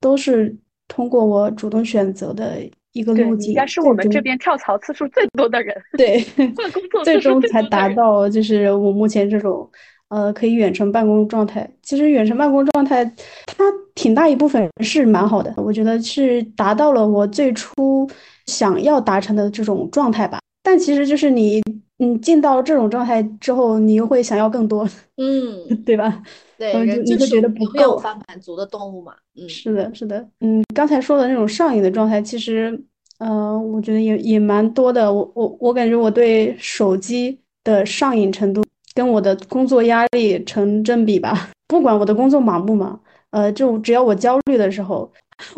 [0.00, 0.56] 都是
[0.88, 2.58] 通过我主动选择的
[2.92, 3.50] 一个路径。
[3.50, 5.74] 应该是我们这边跳槽次数最多的人。
[5.96, 6.20] 对，
[6.56, 9.68] 换工作最终才达到就是我目前这种。
[10.08, 11.66] 呃，可以远程办公状态。
[11.80, 13.02] 其实远程办公状态，
[13.46, 18.06] 它挺大一部分是蛮好的，我觉得是达到了我最初
[18.44, 20.38] 想要达成的这种状态吧。
[20.62, 21.62] 但其实就是你，
[22.02, 24.86] 嗯，进到这种状态之后，你又会想要更多，
[25.16, 26.22] 嗯，对吧？
[26.58, 29.14] 对，你就觉得不够，无法满足的动物嘛。
[29.36, 30.28] 嗯，是的，是的。
[30.40, 32.78] 嗯，刚才说的那种上瘾的状态，其实，
[33.18, 35.12] 呃，我觉得也也蛮多的。
[35.12, 38.62] 我我我感觉我对手机的上瘾程度。
[38.94, 41.48] 跟我的工作压力成正比吧。
[41.66, 45.10] 不管我的工作忙不忙，呃，就只要我焦虑的时候，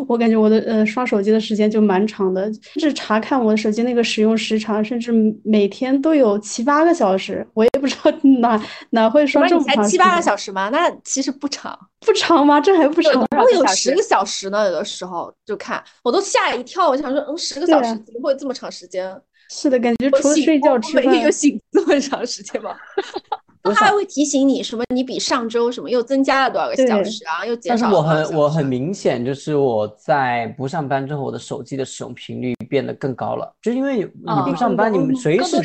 [0.07, 5.11] 我感觉我的呃刷手机的时间就蛮长的，甚至查看我的手机那个使用时长，甚至
[5.43, 7.45] 每天都有七八个小时。
[7.53, 9.83] 我也不知道 哪哪会刷这么长。
[9.83, 10.69] 才七八个小时吗？
[10.69, 12.59] 那其实不长，不长吗？
[12.61, 13.25] 这还不长？
[13.25, 14.65] 会有十个小时呢。
[14.65, 16.89] 有的时候就看，我都吓一跳。
[16.89, 19.15] 我想说，嗯，十个小时怎么会这么长时间？
[19.51, 22.75] 是的，感觉除了睡觉、吃饭，每天有醒这么长时间吗？
[23.73, 24.83] 他还会提醒你什么？
[24.93, 27.45] 你比上周什么又增加了多少个小时啊？
[27.45, 27.85] 又减少。
[27.85, 33.51] 但是我很我很明显就是我在不上班之后，我的手机的使用频率变得更高了。
[33.61, 35.63] 就因为你不上班，你们随时都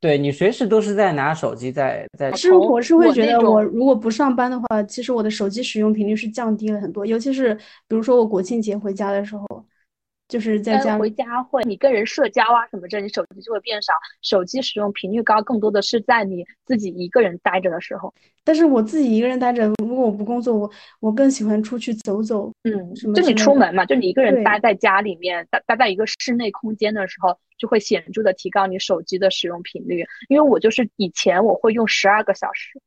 [0.00, 2.32] 对你随时都是在拿手机在在。
[2.32, 7.04] 是我是会觉得我如果不上班的话，其实我的手机使用频率是降低了很多。
[7.04, 7.54] 尤其是
[7.88, 9.44] 比如说我国庆节回家的时候。
[10.30, 18.14] 就是在家回家会，你跟人社交啊什么这，你手机就会变少，手机使用频率高，更多的是在你自己一个人待着的时候。
[18.44, 22.50] 但是我自己一个人待着，如果我不工作，我我更喜欢出去走走。
[22.62, 30.06] 嗯，就你出门嘛，就你一个人待在家里面，待待在一个室内空间的时候，就会显著的提高你手机的使用频率。
[30.28, 32.80] 因为我就是以前我会用十二个小时，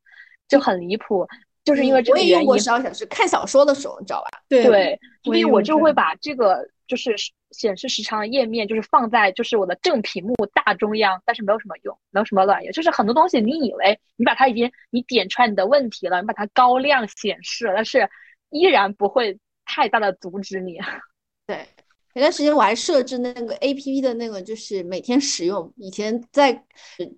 [0.47, 1.27] 就很离谱，
[1.65, 2.34] 就是因为这个原因。
[2.36, 4.39] 我也用过十二小时看小说的时候，你知道吧？
[4.47, 6.65] 对，所以我就会把这个。
[6.87, 7.15] 就是
[7.51, 12.71] 显示时长的页面，就是放在就是我的正屏幕大中央，但是没有什么用，没有什么卵用。
[12.71, 18.09] 就是很多东西，你以为你把它已经你点出来你的问题了，你把它高亮显示了，但是
[18.49, 20.77] 依然不会太大的阻止你。
[21.47, 21.67] 对，
[22.13, 25.73] 前段时间我还设置那个 A P P 的那个，就是每天使用。
[25.77, 26.63] 以前在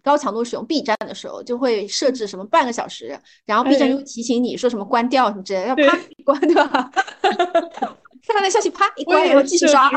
[0.01, 6.91] 高强度使用 B 站的时候，就会设置什么半个小时，然后 B 站就会提醒你说什么关掉什么之类的，要啪关对吧？
[8.27, 9.89] 看到那消息，啪一关，然后继续刷。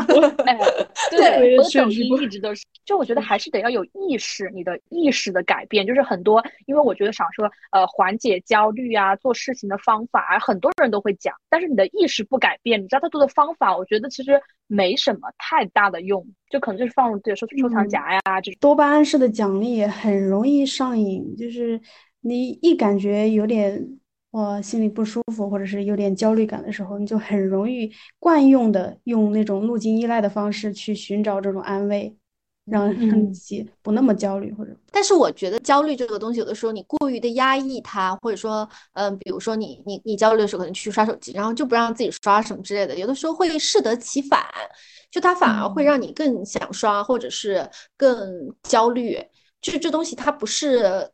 [0.44, 0.58] 哎，
[1.10, 18.58] 对，我的手机一直都是，就我觉得还是得要有意识，你的意识的改变，就是很多，因为我觉得想说，呃，缓解焦虑啊，做事情的方法，很多人都会讲，但是你的意识不改变，你知道他做的方法，我觉得其实没什么太大的用，就可能就是放入自己收收藏夹呀，这种。
[18.60, 21.80] 多巴胺式的奖励很容易上瘾，就是
[22.20, 23.98] 你一感觉有点。
[24.30, 32.14] 我心里不舒服，或者是有点焦虑感的时候，你就很容易惯用的用那种路径依赖的方式去寻找这种安慰，
[32.66, 34.52] 让自己不那么焦虑。
[34.52, 44.44] 或者，但是我觉得焦虑这个东西，有的时候你过于的压抑它，或者说，嗯，比如说你你你焦虑的时候可能去刷手机，然后就不让自己刷什么之类的，有的时候会适得其反，
[45.10, 49.18] 就它反而会让你更想刷，或者是更焦虑。
[49.62, 51.10] 就是这东西它不是。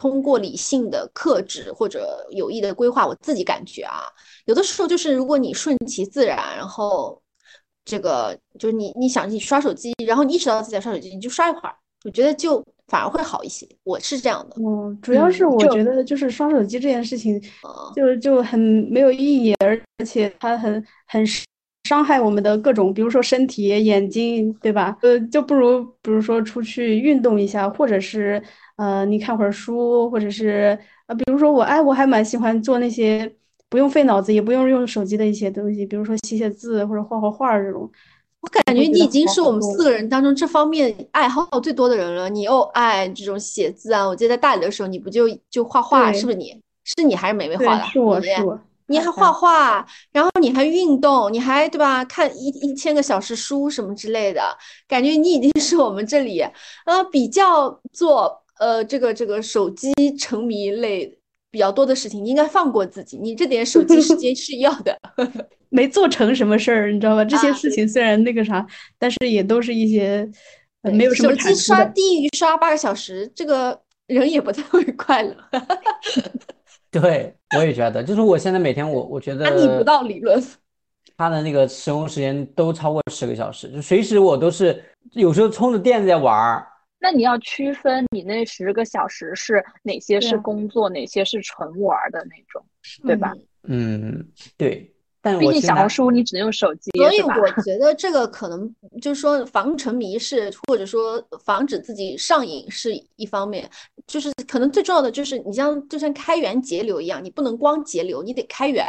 [0.00, 4.04] 通过理性的克制或者有意的规划，我自己感觉啊，
[4.46, 7.20] 有的时候就是如果你顺其自然，然后
[7.84, 13.68] 这个就是你你想你刷手机，然后你意识到自己在刷手机，你就刷一会儿，我觉得就反而会好一些。
[13.84, 14.56] 我是这样的。
[14.58, 17.38] 嗯，主要是我觉得就是刷手机这件事情，
[17.94, 18.58] 就就很
[18.90, 21.22] 没有意义，而而且它很很
[21.90, 24.96] 伤害我们的各种，比如说身体、眼睛，对吧？
[25.02, 28.40] 呃，就不如比如说出去运动一下，或者是。
[28.76, 33.30] 呃，你看会儿书，或者是呃，比如说我，哎，我还蛮喜欢做那些
[33.68, 37.82] 不用费脑子，也不用用手机的一些东西，比如说写写字或者画画画这种。
[38.40, 42.30] 我感觉你已经是我们四个人当中这方面爱好最多的人了。
[42.30, 46.58] 你又爱这种写字啊，我记得在大理的时候，你不就就画画，是不是你？
[46.84, 47.84] 是你还是美美画的？
[47.84, 48.58] 是我是我。
[48.90, 52.04] 你还画画，然后你还运动，你还对吧？
[52.04, 54.42] 看一一千个小时书什么之类的，
[54.86, 56.40] 感觉你已经是我们这里
[56.84, 58.38] 呃比较做。
[58.60, 61.18] 呃，这个这个手机沉迷类
[61.50, 63.16] 比较多的事情，你应该放过自己。
[63.16, 64.94] 你这点手机时间是要的，
[65.70, 67.24] 没做成什么事儿，你知道吧？
[67.24, 68.66] 这些事情虽然那个啥，
[68.98, 70.30] 但是也都是一些
[70.82, 75.34] 没有什么手机刷低于刷八个小时，这个人也不太会快乐。
[77.00, 80.42] 对，我也觉得，就是我现在每天我我觉得那你不到理论，
[81.16, 86.66] 他的那个使用时间都超过十个小时，就随时我都是有时候充着电在玩儿。
[86.98, 92.62] 那你要区分你那十个小时是哪些是工作，哪些是纯玩的那种，
[93.06, 93.32] 对吧？
[93.68, 94.92] 嗯，对。
[95.22, 103.68] 但毕竟小红书你只能用手机，所以我觉得这个可能就是说防沉迷是，或者说防止自己上瘾是一方面，
[104.06, 108.86] 就是可能最重要的就是你像就像开源节流一样，你不能光节流，你得开源，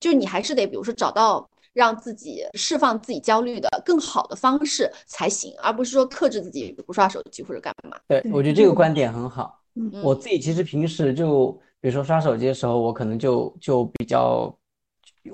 [0.00, 1.48] 就是你还是得比如说找到。
[1.74, 7.98] 让自己释放自己焦虑的更好的方式才行，而不是说克制自己不刷手机或者干嘛。
[8.06, 9.60] 对，我觉得这个观点很好。
[10.00, 14.56] 我自己其实平时就，比如说刷手机的时候，我可能就就比较，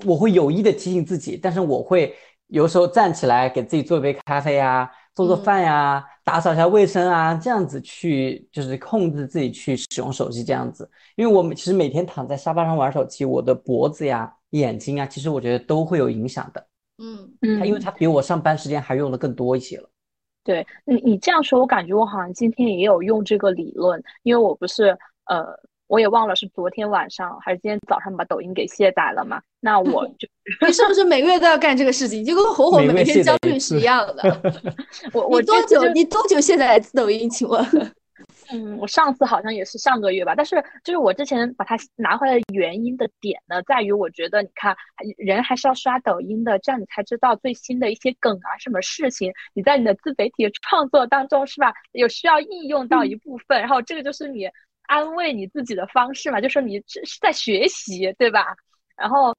[0.05, 2.15] 我会有意的提醒自己，但是我会
[2.47, 10.89] 有时候站起来给自己做一杯咖啡呀，做做饭呀，打扫一下卫生啊，这样子去就是控制自己去使用手机这样子。
[11.15, 14.33] 因为我们其实每天躺在沙发上玩手机，我的脖子呀。
[14.51, 16.67] 眼睛啊，其实我觉得都会有影响的。
[16.97, 19.89] 嗯嗯，它因为它比我上班时间还用的更多一些了。
[20.43, 24.89] 对你，你这样说，我感觉我好像今天也有用这个理论，因为我不是
[25.27, 25.57] 呃，
[25.91, 29.41] 我也忘了是昨天晚上还是今天早上把抖音给卸载了嘛。
[29.59, 30.25] 那我 就
[30.65, 32.23] 你是不是每个月都要干这个事情？
[32.23, 34.41] 就跟火火每天焦虑是一样的。
[35.11, 35.83] 我我多久？
[35.93, 37.29] 你多久卸载一次抖音？
[37.29, 37.61] 请问？
[38.53, 44.73] 嗯，我上次好像也是上个月吧，但是就是我之前把它拿回来的原因的点呢，在于我觉得你看
[45.17, 54.49] 人还是要刷抖音的，这样你才知道最新的一些梗啊，什么事情，你在你的自媒体创作当中是吧，有需要应用到一部分，然后这个就是你
[54.91, 58.57] 安慰你自己的方式嘛，就说你这是在学习，对吧？
[58.97, 59.33] 然后，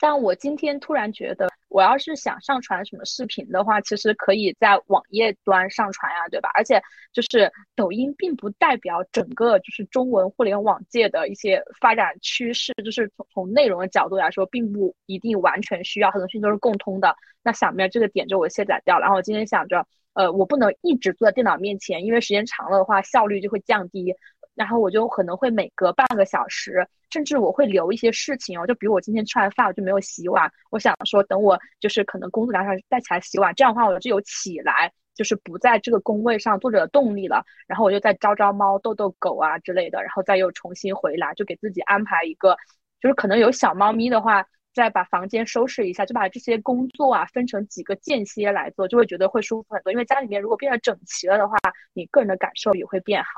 [0.00, 6.48] 但我今天突然觉得，我要是想上传什么视频的话，其实可以在网页端上传呀，对吧？
[6.54, 17.14] 而且就是抖音并不代表整个就是中文互联网界的一些发展趋势，就是从从内容的角度来说，并不一定完全需要，很多事情都是共通的。
[17.42, 24.14] 那想面这个点就我卸载掉了，然后我今天想着，呃，我不能一直坐在电脑面前，因为时间长了的话，效率就会降低。
[24.54, 42.56] 然后我就可能会每隔半个小时，甚至我会留一些事情哦，就比如我今天吃完饭我就没有洗碗，我想说等我就是可能工作两小时再起来洗碗，这样的话我就有起来，就是不在这个工位上坐着的动力了，然后我就再招招猫、逗逗狗啊之类的，然后再又重新回来，就给自己安排一个，
[43.00, 51.56] 就是可能有小猫咪的话，再把房间收拾一下，就把这些工作啊分成几个间歇来做，就会觉得会舒服很多，因为家里面如果变得整齐了的话，
[51.94, 53.30] 你个人的感受也会变好。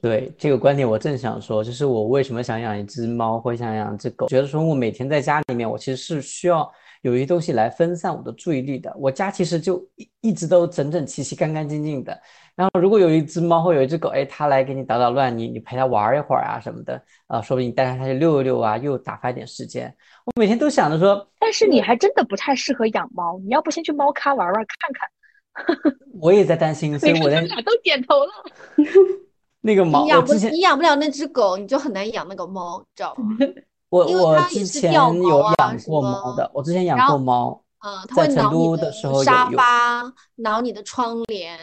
[0.00, 6.70] 对这个观点，我正想说，就是我为什么想养一只猫或想养只狗，觉得说我每天在家里面，我其实是需要
[7.02, 8.94] 有一些东西来分散我的注意力的。
[8.98, 12.18] 我家其实就一一直都整整齐齐、干干净净的。
[12.54, 19.94] 然后如果有一只猫或有一只狗，哎，它来给你捣捣乱，你你陪它玩一会儿啊什么的，啊，说不定你带它去溜一溜啊，又打发一点时间。
[20.24, 25.92] 我每天都想着说，但是你还真的不太适合养猫，你要不先去猫咖玩玩看看。
[26.20, 28.32] 我也在担心，所以我在俩都点头了。
[29.66, 33.36] 那个猫，你养不我之前你养不了那只狗，你就很难养那个猫，你知道吗？
[33.90, 38.92] 我因为我之前有啊养过猫的，我之前养过猫，嗯，它会挠你的
[39.24, 41.58] 沙发，挠你的窗帘，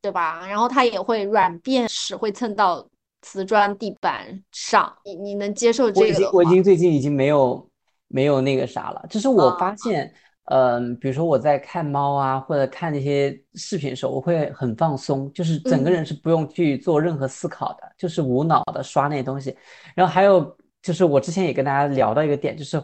[0.00, 0.46] 对吧？
[0.46, 2.86] 然后它也会软便屎，会蹭到
[3.22, 4.90] 瓷砖地板上。
[5.04, 6.14] 你你能接受这个我已？
[6.14, 7.66] 经我已经最近已经没有
[8.08, 10.12] 没有那个啥了，就是我啊发现，
[10.46, 19.56] 嗯、比如说我在看猫啊，或者看那些视频的时候，我会很放松，就是整个嗯人是不用去做任何思考的，就是无脑的刷那些东西。
[19.94, 22.82] 然后还有就是我之前也跟大家聊到一个点，就是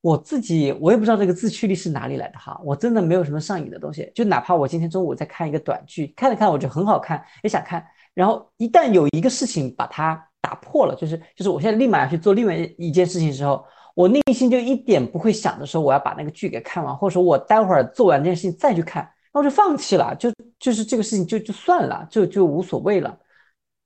[0.00, 7.84] 我自己我也不知道这个自驱力是哪里来的哈，我真的没有什么上瘾的东西，就哪怕我今天中午在看一个短剧，看了看我觉得很好看，也想看，
[8.14, 13.64] 然后一旦有一个事情把它打破了，就是就是我现在立马要去做另外一件事情的时候，
[13.96, 20.30] 我内心就一点不会想着说我要把那个剧给看完，或者说我待会儿做完这件事情再去看，然后就放弃了，就
[20.60, 23.18] 就是这个事情就就算了，就就无所谓了，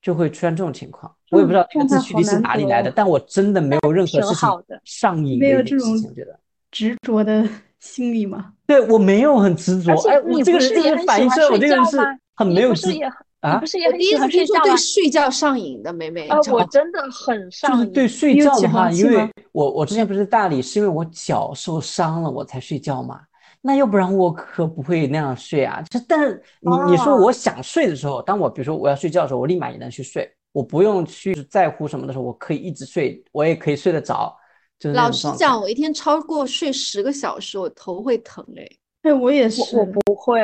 [0.03, 1.15] 就会出现这种情况。
[1.31, 4.49] 我也不知道这个自驱力是哪里来的，但我真的没有任何事情
[4.83, 6.37] 上瘾的一件这种事情，我觉得。
[6.73, 7.49] 执着的
[7.79, 8.53] 心理吗？
[8.67, 11.99] 对我没有很执着哎，我这个人就是反映出来我这个人是
[12.35, 14.77] 很没有执不是也很啊不是也第一很喜欢次听说对睡觉吗？
[14.77, 16.29] 睡觉上瘾的，美美。
[16.29, 17.79] 啊，我真的很上瘾。
[17.79, 23.21] 就是对睡觉的话，因为我我之前不是大理，是因为我脚受伤了我才睡觉嘛。
[23.63, 25.83] 那要不然我可不会那样睡啊。
[25.91, 34.35] 就但是你你说哦我想睡的时候，当我比如说我要睡觉的时候，我立马也能去睡，我不用去在乎什么的时候，我可以一直睡，我也可以睡得着。
[34.79, 38.67] 就是老实讲，我一天超过睡十个小时，我头会疼哎。
[39.03, 39.77] 对，我也是。
[39.77, 40.41] 我我不会，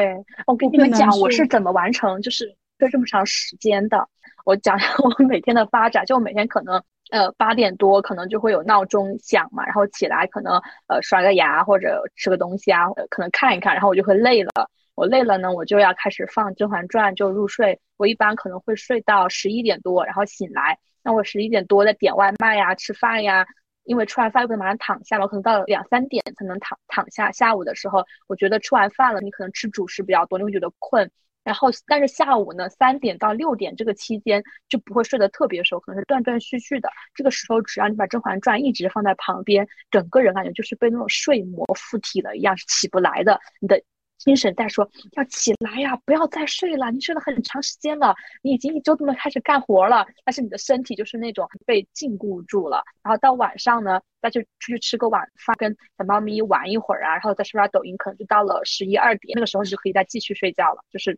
[0.46, 4.08] 我跟你们讲，我是怎么完成就是睡这么长时间的。
[4.44, 14.50] 我讲一下我每天的发展，就我每天可能呃八点多可能就会有闹钟响嘛，然后起来可能呃刷个牙或者吃个东西啊，可能看一看，然后我就会累了。
[14.94, 17.78] 我累了呢，我就要开始放《甄嬛传》就入睡。
[17.98, 20.78] 我一般可能会睡到十一点多，然后醒来。
[21.02, 23.46] 那我十一点多再点外卖呀、吃饭呀，
[23.84, 27.30] 因为吃完饭又不能马上躺下嘛，我可能到两三点才能躺躺下。
[27.30, 31.10] 下午的时候，我觉得吃完饭了，你可能吃主食比较多，你会觉得困。
[31.46, 36.90] 然后，但是下午呢，三点到六点这个期间就不会睡得特别熟，可能是断断续续的。
[37.14, 43.40] 这个时候，只要你把《甄嬛传》一直放在旁边，整个人感觉就是被那种睡魔附体了一样，是起不来的。
[43.60, 43.80] 你的
[44.18, 52.82] 精神在说要起来呀，不要再睡了，你睡了很长时间了，你已经一周这么开始干活了，但是你的身体就是那种被禁锢住了。
[53.04, 61.16] 然后到晚上呢，再去出去吃个晚饭，跟小猫咪玩一会儿啊，然后再刷刷抖音，可能就到了十一二点，那个时候你就可以再继续睡觉了，就是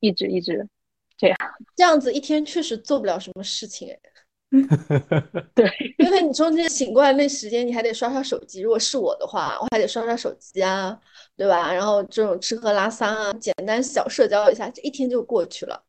[0.00, 0.66] 一直一直
[1.16, 1.36] 这样。
[1.76, 3.98] 这样子一天确实做不了什么事情哎。
[5.54, 8.60] 对，因为你中间醒过来那时间，你还得刷刷手机。
[8.60, 10.98] 如果是我的话，我还得刷刷手机啊，
[11.36, 11.72] 对吧？
[11.72, 15.84] 然后这种吃喝拉撒啊，简单小社交一下，这一天就过去了。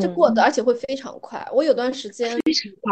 [0.00, 1.46] 这过得，而且会非常快。
[1.52, 2.38] 我有段时间，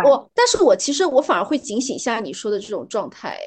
[0.05, 3.39] 我，但是我其实我反而会警醒一下你说的这种状态。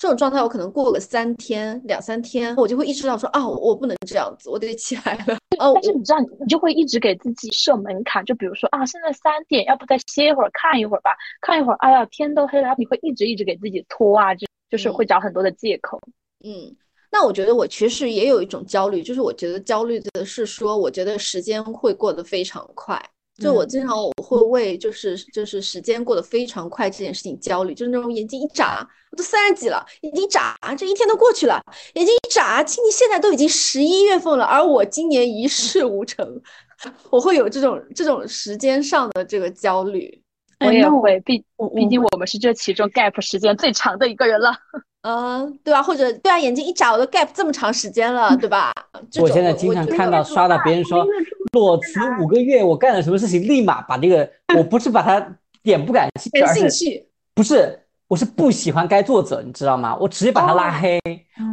[0.00, 5.36] 这种状态，我可能过个三天、两三天，我就会意识到说啊，我不能这样子，我得起来了。
[5.60, 11.10] 哦，但是你知道，你就会一直给自己设门槛，就比如说啊，现在三点，要不再歇一会儿，看一会儿吧，
[11.42, 16.00] 看一会儿，哎呀，天都黑了，你会一直一直给自己拖啊，就就是会找很多的借口。
[16.42, 16.74] 嗯，
[17.12, 22.98] 那我觉得我其实也有一种焦虑，就是我觉得焦虑的是说，我觉得时间会过得非常快。
[23.40, 31.58] 就我经常我会为就是就是时间过得非常快这件事情焦虑，就是那种眼睛一眨，我都三十几了，眼睛一眨，这一天都过去了，
[31.94, 36.40] 眼睛一眨，亲戚现在都已经十一月份了，而我今年一事无成，
[37.10, 40.19] 我会有这种这种时间上的这个焦虑。
[40.60, 41.44] 我也会，毕
[41.74, 44.52] 毕竟我们是这其中 gap 时间最长的一个人了。
[45.02, 45.82] 嗯，对吧？
[45.82, 48.70] 或者对啊，眼睛一眨，我都 gap 这么长时间了，对吧？
[49.18, 51.06] 我现在经常看到刷到别人说
[51.52, 59.96] 裸辞五个月，我干了什么事情，立马把这个，我不是把他点不感兴趣，而是不是，我是不喜欢该作者，你知道吗？
[59.98, 61.00] 我直接把他拉黑，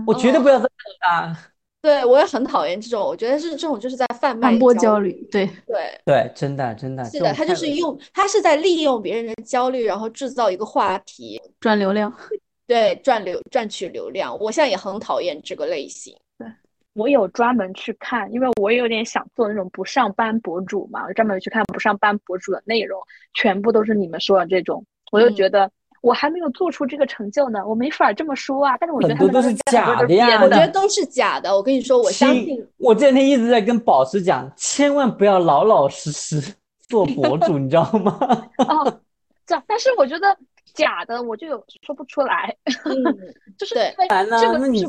[0.06, 0.68] 我绝对不要再
[1.10, 1.40] 啊。
[1.88, 5.46] 对，我也很讨厌这种，我觉得是这种就是在贩卖焦虑，对。
[5.66, 6.02] 对。
[6.04, 12.14] 对，真的真的是的，他就是用他是在利用别人的焦虑，然后制造一个话题赚流量。
[12.68, 16.14] 对，赚流赚取流量，我现在也很讨厌这个类型。
[16.38, 16.46] 对。
[16.92, 23.00] 我有专门去看，因为我也有点想做那种不上班博主嘛，我专门去看不上班博主的内容，
[23.34, 25.72] 全部都是你们说的这种，我就觉得
[26.02, 28.78] 我还没有做出这个成就呢，我没法这么说啊。
[28.80, 31.56] 但是我觉得很多都是假的呀，我觉得都是假的。
[31.56, 32.66] 我跟你说，我相信。
[32.78, 36.54] 我这两天一直在跟宝石讲，千万不要老老实实
[36.88, 38.18] 做博主， 你知道吗？
[38.60, 39.00] 哦，
[39.46, 40.38] 这但是我觉得。
[40.74, 42.56] 假的我就有说不出来，
[43.58, 44.08] 就是因为
[44.40, 44.84] 这个是，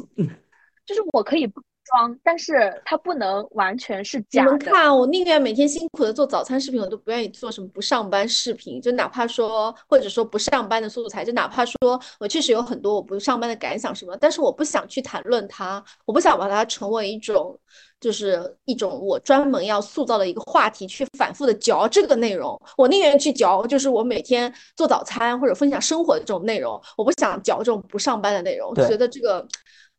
[0.85, 4.53] 就是我可以不装，但是它不能完全是假的。
[4.53, 8.81] 你们看，我宁愿每天辛苦的做早餐视频，我都不愿意做什么不上班视频。
[8.81, 17.59] 就哪怕说，或者说不上班的素材，就哪怕说我确实有很多我不上班的感想什么，但是我不想去谈论它，我不想把它成为一种。
[18.01, 22.57] 就是一种我专门要塑造的一个话题，去反复的嚼这个内容。
[22.77, 26.81] 我宁愿去嚼，就是我每天做早餐或者分享生活的这种内容。
[26.97, 29.45] 我不想嚼这种不上班的内容，觉得这个，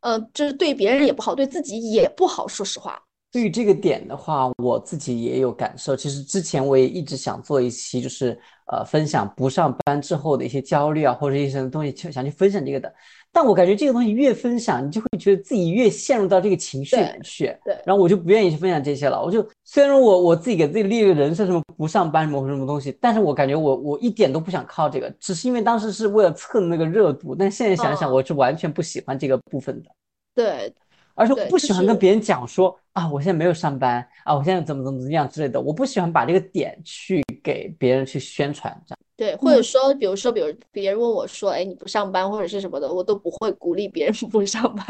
[0.02, 2.47] 呃，就是对别人也不好，对自己也不好。
[2.47, 5.95] 说实话，对于这个点的话，我自己也有感受。
[5.95, 8.39] 其实之前我也一直想做一期，就是
[8.72, 12.93] 呃，分享不上班之后的一些焦虑啊，或者一些东西，想去分享这个的。
[13.32, 17.56] 但我感觉这个东西越分享，你就会觉得自己越陷入到这个情绪里去。
[17.64, 19.22] 对，然后我就不愿意去分享这些了。
[19.24, 27.36] 我就虽然我我自己给自己立个人设，什么不上班什么什么东西，但是我感觉我我一点都不想靠这个，只是因为当时是为了蹭那个热度。
[27.36, 29.90] 但现在想想，我是完全不喜欢这个部分的。
[30.34, 30.74] 对，
[31.20, 35.60] 而且我不喜欢跟别人讲说啊，我现在没有上班啊，我现在怎么怎么怎么样之类的。
[35.60, 38.98] 我不喜欢把这个点去给别人去宣传这样。
[39.18, 44.86] 对，或者说，比如说，比如别人问我说：“哎，你不上班或者是什么的，我都不会鼓励别人不上班。”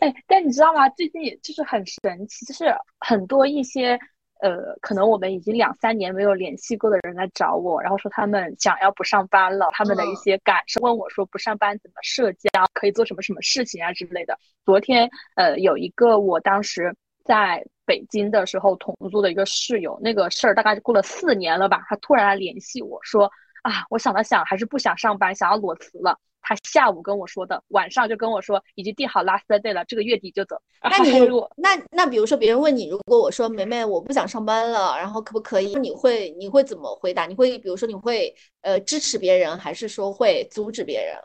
[0.00, 0.86] 哎，但你知道吗？
[0.90, 2.66] 最近就是很神奇，就是
[2.98, 3.98] 很多一些
[4.42, 14.38] 呃，可能我们已经两三年没有联系过的人来找我，然后说他们想要不上班了，他们的一些感受，问我说不上班怎么社交，可以做什么什么事情啊之类的。
[14.64, 23.30] 昨天呃，有一个我当时在北京的时候同住的一个室友，那个事儿大概过了四年了吧，他突然来联系我说。
[23.62, 26.18] 啊，我想了想，还是不想上班，想要裸辞了。
[26.42, 30.56] 他下午跟我说的，晚上就跟我说已经定好 last day 了，这个月底就走。
[30.82, 31.10] 那你
[31.56, 35.74] 那那比如说别人问你，如果我说梅梅我不想上班了，然后可不可以？
[35.76, 37.26] 你会你会怎么回答？
[37.26, 41.16] 你会比如说你会呃支持别人，还是说会阻止别人？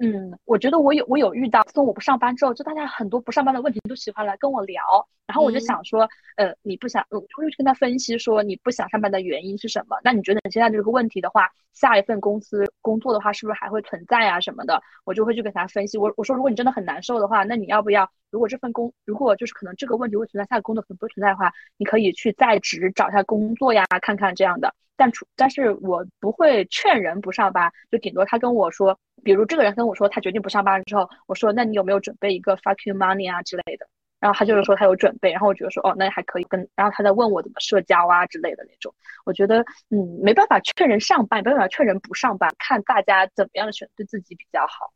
[0.00, 4.80] 嗯，我觉得我有我有遇到，从我不上班之后，就大家很多不上班的问题都喜欢来跟我聊，
[5.26, 9.96] 然后我就想说，呃，你不想，我就去跟他分析说你不想上班的原因是什么？
[10.04, 14.80] 那你觉得你现在这个问题的话，下一份公司工作的话是不是还会存在啊什么的？
[15.04, 15.98] 我就会去给他分析。
[15.98, 18.08] 我我说如果你真的很难受的话，那你要不要？
[18.30, 24.72] 如果这份工，如果就是可能这个问题会存在，下个工作可能不会存在的话，你可以去在职找一下工作呀，看看这样的。
[24.98, 33.86] 但出，但是我不会劝人不上班，就顶多他跟我说，比如这个人跟我说他决定不上班之后，我说那你有没有准备一个 fuck you money 啊之类的，
[34.18, 38.92] 然后他就是说他有准备，然后我觉得说哦那还可以跟，然后他在问我怎么社交啊之类的那种，
[39.24, 44.92] 我觉得嗯没办法劝人上班，没办法劝人不上班，看大家怎么样的选对自己比较好。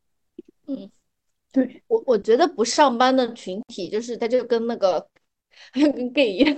[0.66, 0.90] 嗯，
[1.52, 5.06] 对我我觉得不上班的群体就是他就跟那个
[5.72, 6.56] 跟 gay 一样，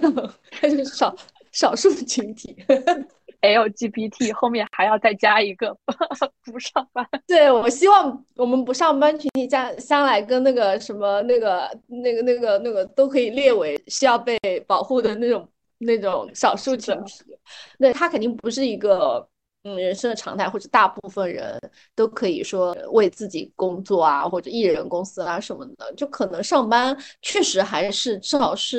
[0.51, 1.14] 他就是少
[1.53, 2.57] 少数群体。
[3.45, 5.76] LGBT 后面还要再加一个
[6.45, 7.07] 不上班。
[7.26, 17.24] 对我希望我们不上班群体将将来跟那个什么那个那个那个那个都可以列为需要被保护的那种那种少数群体。
[17.78, 19.26] 对他肯定不是一个。
[19.66, 21.59] 嗯，人生的常态，或者大部分人
[21.95, 28.78] 都可以说为自己工作啊，或者艺人公司啊什么的，就可能上班确实还是至少是，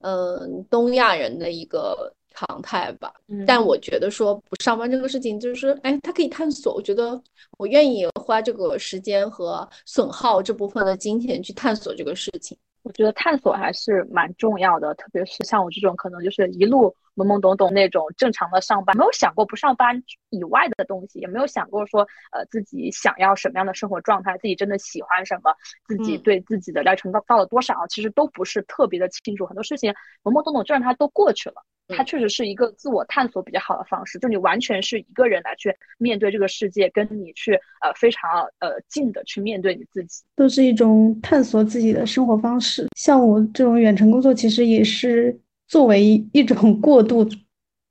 [0.00, 3.12] 嗯，东亚人的一个常态吧。
[3.46, 6.74] 但我觉得说不上班这个事情，就是哎，他可以探索。
[6.74, 7.20] 我觉得
[7.58, 12.56] 我愿意花这个时间和损耗这部分的金钱去探索这个事情。
[12.82, 25.50] 我觉得探索还是蛮重要的，特别是像我这种可能就是一路懵懵懂懂那种正常的上班，没有想过不上班以外的东西，也没有想过说呃自己想要什么样的生活状态，自己真的喜欢什么，
[25.88, 29.90] 自己对自己的要求到到了多少，其实都不是特别的清楚，很多事情
[30.22, 31.64] 懵懵懂懂就让它都过去了。
[31.88, 42.88] 它确实是一个自我探索比较好的方式，就你完全是一个人来去面对这个世界，跟你去呃非常呃近的去面对你自己，都是一种探索自己的生活方式。
[42.96, 47.28] 像我这种远程工作，其实也是作为一种过渡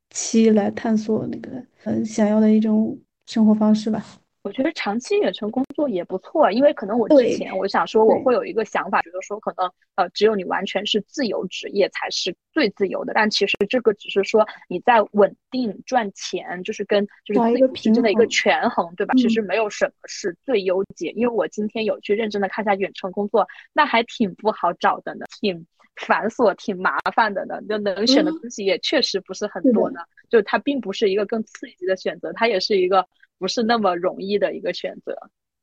[0.09, 1.51] 期来探索那个
[1.83, 4.03] 嗯想要的一种生活方式吧。
[4.43, 19.13] 我觉得长期远程工作也不错，因为可能我之前我想说我会有一个想法，觉得说可能呃只有你完全是自由职业才是最自由的，但其实这个只是说你在稳定赚钱，就是跟就是自由之间的一个权衡，对吧？
[19.15, 25.65] 其实没有什么是最优解，因为我今天有去认真的看一下远程工作，那还挺不好找的呢，挺
[25.95, 33.07] 繁琐、挺麻烦的呢，就能选的东西也确实不是很多呢，就它并不是一个更刺激的选择，它也是一个。
[33.43, 35.13] 不是那么容易的一个选择，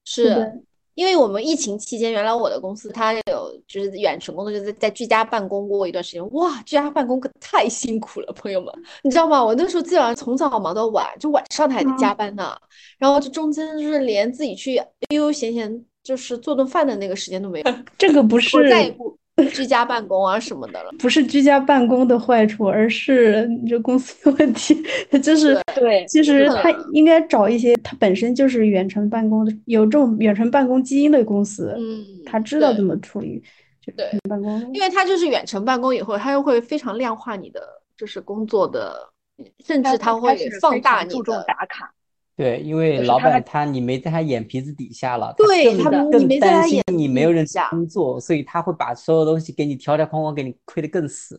[0.05, 0.53] 是
[0.95, 6.31] 因为我们疫情期间，原来我的公司它有就是远程工作，就在在居家办公过一段时间。
[6.33, 8.71] 哇，居家办公可太辛苦了，朋友们，
[9.03, 9.43] 你知道吗？
[9.43, 12.55] 我那时候基本上从早忙到晚，就晚上他还得加班呢。
[12.99, 14.75] 然后这中间就是连自己去
[15.09, 17.75] 悠悠闲闲就是做顿饭的那个时间都没有。
[17.97, 18.59] 这个不是。
[19.53, 24.77] 居家办公啊什么的了，不是居家办公的坏处，而是你这公司的问题。
[25.23, 31.75] 就是对，其实他应该找一些他本身就是远程办公的，有这种远程办公基因的公司。
[31.77, 33.43] 嗯，他知道怎么处理
[33.97, 37.61] 对办公，因为他就是远程办公以后，他又会非常量化你的
[37.97, 38.95] 就是工作的，
[39.65, 41.93] 甚至他会放大你的打卡。
[42.41, 51.39] 对，因为老板他你没在他眼皮子底下了，对他更担心你没有认真工作，所以他会把所有东西给你条条框框，给你亏得更死。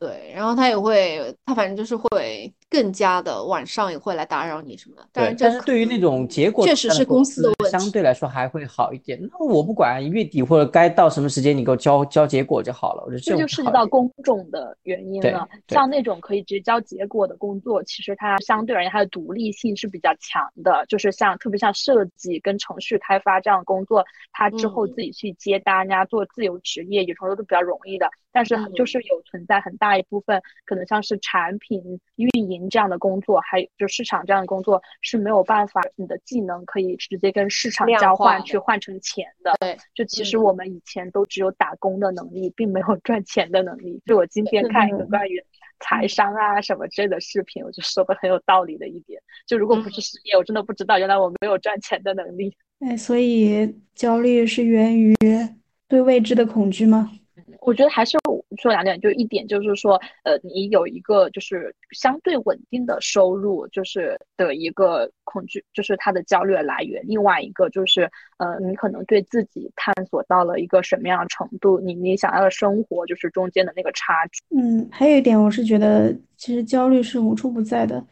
[0.00, 5.06] 对，然后他也会，他反正就是会更加的晚上也会来打扰你什么的。
[5.12, 9.20] 但是，但是对于那种结果确实是公司的问题，相对来说还会好一点。
[9.20, 13.02] 那我不管月底或者该到什么时间，你给我交交结果就好了。
[13.04, 15.46] 我觉得这就涉及到工种的原因了。
[15.68, 20.82] 像那种可以直接交结果的工作，其实它相对而言它的独立性是比较强的。
[20.88, 28.08] 就是像特别像设计跟程序开发这样的工作，它之后自己去接单呀，做自由职业，有时候都比较容易的。
[28.32, 39.52] 但是就是有存在很大一部分，可能像是产品运营这样的工作，还有就市场这样的工作是没有办法，你的技能可以直接跟市场交换去换成钱的。
[39.60, 44.00] 对，就其实我们以前都只有打工的能力，并没有赚钱的能力。
[44.06, 45.42] 就我今天看一个关于
[45.80, 52.54] 财商啊什么之类的视频，我就说的很有道理的一点，就如果不是失业，我真的不知道原来我没有赚钱的能力。
[52.80, 55.14] 哎，所以焦虑是源于
[55.88, 57.10] 对未知的恐惧吗？
[57.60, 58.18] 我觉得还是
[58.58, 67.02] 说两点，就一点就是说，呃，你有一个就是相对稳定的收入，就是的一个恐惧，就是他的焦虑来源。
[67.06, 68.02] 另外一个就是，
[68.38, 74.40] 呃，你可能对自己探索到了一个什么样的程度，你你想要的生活就是中间的那个差距。
[74.56, 78.04] 嗯，还有一点，我是觉得其实焦虑是无处不在的。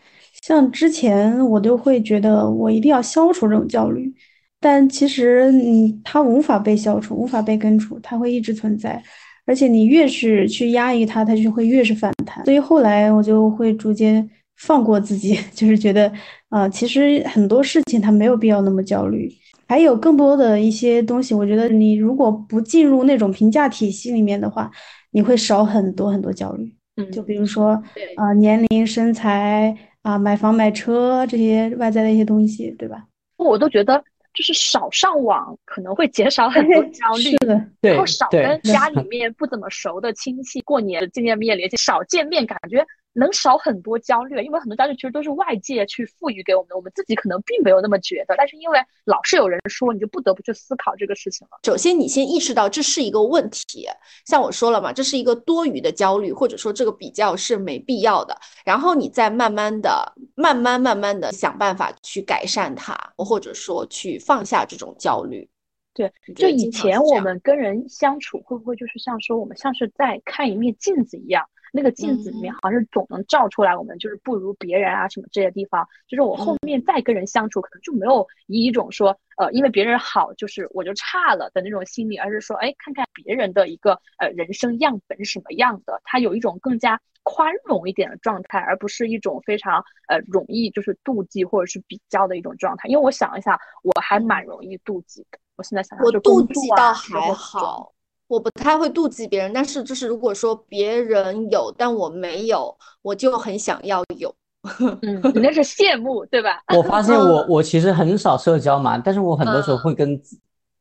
[0.43, 4.13] 像之前我就会觉得我一定要消除这种焦虑，
[4.61, 9.03] 但其实嗯，它无法被消除，无法被根除，它会一直存在。
[9.49, 12.45] 而且你越是去压抑它，它就会越是反弹。
[12.45, 16.13] 所以后来我就会逐渐放过自己， 就是觉得，
[16.51, 19.29] 啊，其实很多事情它没有必要那么焦虑。
[19.67, 24.71] 还有更多的一些东西，我觉得你如果不进入那种评价体系里面的话，
[25.13, 26.71] 你会少很多很多焦虑。
[26.97, 27.83] 嗯，就比如说，
[28.17, 33.05] 啊，年龄、身材啊，买房、买车这些外在的一些东西，对吧？
[33.39, 34.03] 我都觉得。
[34.39, 37.37] 就是少上网可能会减少 很多焦虑，
[37.81, 42.87] 然后少跟家里面不怎么熟的亲戚过年见见面联系，少见面感觉
[43.19, 51.59] 能少很多焦虑，因为很多焦虑其实都是外界去赋予给我们的，我们自己可能并没有那么觉得，但是因为老是有人说，你就不得不去思考这个事情了。
[51.65, 53.89] 首先，你先意识到这是一个问题，
[54.25, 58.39] 像我说了嘛，这是一个多余的焦虑，或者说这个比较是没必要的。
[58.65, 65.49] 然后你再慢慢的、慢慢、慢慢的想办法去改善它，或者说去放下这种焦虑。
[65.93, 71.45] 对，就以前我们跟人相处，会不会就是像说我们像是在看一面镜子一样？
[71.73, 75.87] 那个镜子里面好像是总能照出来我们就是不如别人啊什么这些地方。
[76.07, 92.89] 就是我后面再跟人相处，可能就没有以一种说呃因为别人好就是我就差了的那种心理，而是说哎看看别人的一个呃人生样本是什么样的，他有一种更加宽容一点的状态，而不是一种非常呃容易就是妒忌或者是比较的一种状态。
[92.89, 95.39] 因为我想一下，我还蛮容易妒忌的。
[95.57, 97.93] 我现在想想，我妒忌倒还好，
[98.29, 99.53] 我不太会妒忌别人。
[99.53, 104.33] 但是就是如果说别人有，但我没有，我就很想要有。
[105.03, 106.63] 嗯，你那是羡慕对吧？
[106.77, 110.21] 我发现我我其实很少社交嘛，但是我很多时候会跟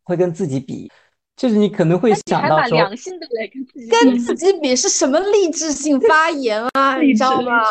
[0.04, 0.92] 会跟自己比，
[1.36, 6.98] 就是你可能会想到说，良心的嘞，跟自己跟自己比是什么励志性 发言啊？
[7.00, 7.62] 你知道吗？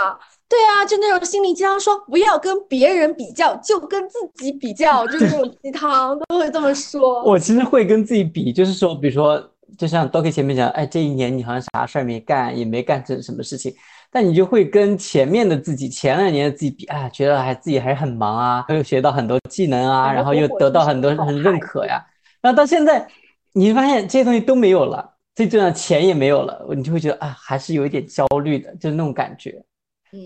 [0.48, 7.24] 对啊，就那种心灵鸡汤，说不要跟别人比较，就跟自己比较，就这种鸡汤都会这么说。
[7.24, 9.42] 我其实会跟自己比，就是说，比如说，
[9.76, 13.74] 就像 Doki 前面讲，哎，这一年你好像啥事儿没干，也没干成什么事情，
[14.10, 22.04] 但你就会跟前面的自己，前两年的自己比，哎，觉得还自己还是很忙啊，又学到很多技能啊，然后又得到很多人认可呀。
[22.40, 23.06] 然后到现在，
[23.52, 29.62] 你发现这些东西都没有了，最重要钱也没有了，你就会觉得啊，还是有一点焦虑的，就是那种感觉。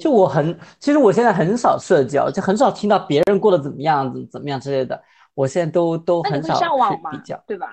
[0.00, 5.02] 就我很，其实我现在很少社交，就很少听到别人过得怎么样怎么，怎么样之类的。
[5.34, 7.68] 我现在都都很少去比较，对吧？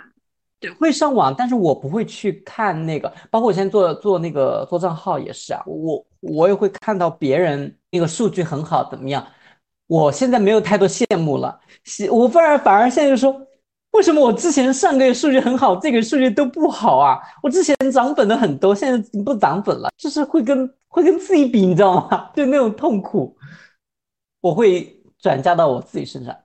[0.60, 3.12] 对，会上网，但是我不会去看那个。
[3.30, 9.26] 包括我现在做做那个做账号也是啊，我我也会看到别人那个数据很好怎么样。
[9.88, 11.60] 我现在没有太多羡慕了，
[12.12, 13.42] 我反而反而现在就说。
[13.92, 17.18] 为什么我之前上个月数据很好，这个数据都不好啊？
[17.42, 22.30] 我之前涨粉的很多，现在不涨粉了，就是会跟会跟自己比，你知道吗？
[22.36, 23.36] 就那种痛苦，
[24.42, 26.36] 我会转嫁到我自己身上。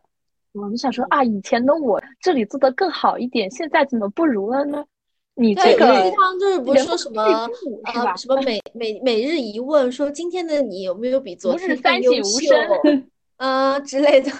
[0.52, 4.84] 我们想说啊，以前的我这里做的更好一点，现在怎么不如了呢？
[5.34, 12.54] 你这个鸡汤就是不是说什么呃什么每每每日一问，说今天的你有没有比昨天更优秀？
[13.38, 14.30] 呃之类的。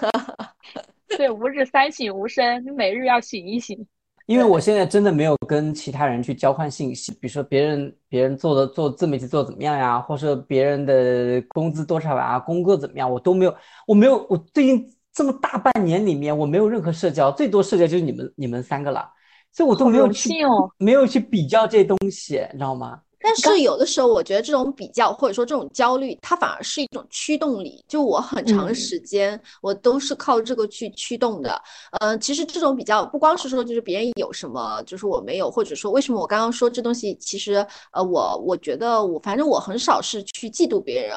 [1.16, 3.86] 对，吾日三省吾身，你每日要醒一醒。
[4.26, 13.54] 因为我现在真的没有跟其他人去交换信息，比如说别人别人做的做自媒体做的怎么样呀，或者说别人的工资多少啊，工作怎么样，我都没有，
[13.86, 19.10] 我没有，我最近这么大半年里面，我没有任何社交，最多社交就是你们你们三个了，
[19.52, 20.30] 所以我都没有去，
[20.78, 23.00] 没有去比较这些东西，你知道吗？
[23.23, 27.85] 但是有的时候，我觉得这种比较或者说这种焦虑，它反而是一种驱动力。
[27.87, 31.61] 就我很长时间，我都是靠这个去驱动的。
[32.01, 41.16] 嗯，其实这种比较不光是说就是别人有什么，就是我没有，或者说为什么我刚刚说这东西，其实呃，我我觉得我反正我很少是去嫉妒别人。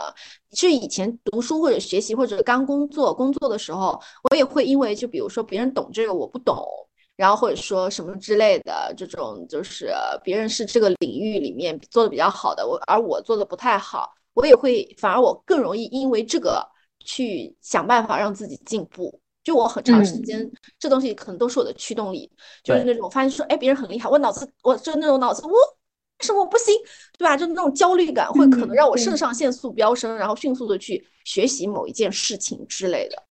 [0.51, 3.99] 就以前读书或者学习或者刚工作工作的时候，
[4.29, 6.65] 我也会因为就比如说别人懂这个我不懂。
[7.15, 9.93] 然后或者说什么之类的，这种就是
[10.23, 16.65] 别人是这个领域里面做的比较好的，我而我做的不太好，我也会反而我更容易因为这个
[16.99, 19.19] 去想办法让自己进步。
[19.43, 22.27] 就我很长时间，这东西可能都是我的驱动力，
[22.63, 25.57] 就是那种发现说，哎，别人很厉害，我脑子我就那种脑子，我为
[26.21, 26.73] 什么我不行，
[27.15, 27.37] 对吧？
[27.37, 33.21] 就那种焦虑感会可能让我肾上腺素飙升，然后迅速的去学习某一件事情之类的。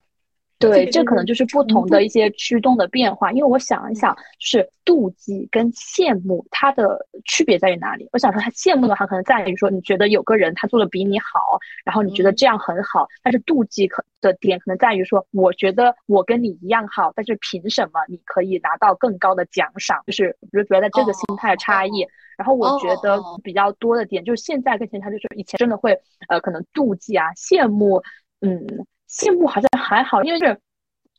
[0.68, 3.32] 对，这可能就是不同的一些驱动的变化。
[3.32, 8.08] 因为我想一想，就是妒忌跟羡慕，它的区别在于哪里？
[8.12, 11.38] 我想说，他羡慕的话，可能在于说，你觉得有个人他做的比你好，
[11.84, 13.06] 然后你觉得这样很好。
[13.22, 20.02] 但是妒忌可的点可能在于说，我觉得我跟你一样好，但是凭什么你可以拿到更高的奖赏？
[20.06, 22.06] 就是我就觉得这个心态差异。
[22.36, 25.96] 然后我觉得比较多的点，就是现在跟前他就是以前真的会
[26.28, 28.02] 呃，可能妒忌啊、羡慕，
[28.40, 28.86] 嗯。
[29.09, 30.59] 羡慕好像还好，因为是，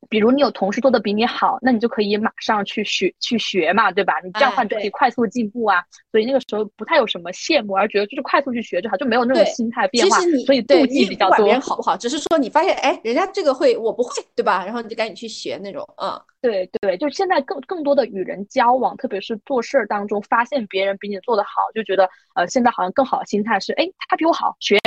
[0.10, 4.20] 比如你有同事做的比你好，那你就可以马上去学去学嘛，对吧？
[4.24, 5.82] 你这样的话就可以快速进步啊。
[6.12, 10.20] 所以那个时候不太有什么羡慕，而觉得就是快速去学就好，就没有那种心态变化。
[10.20, 11.46] 其实你所以妒忌比较多。
[11.46, 14.64] 别人好不好，只是说你发现哎，人家这个会我不会，对吧？
[14.64, 15.84] 然后你就赶紧去学那种。
[16.02, 24.78] 嗯，对对，就是现在更更多的与人交往，特别是做事儿当中，发现别人比你做的好，就觉得呃，现在好像更好的心态是哎，他比我好，学。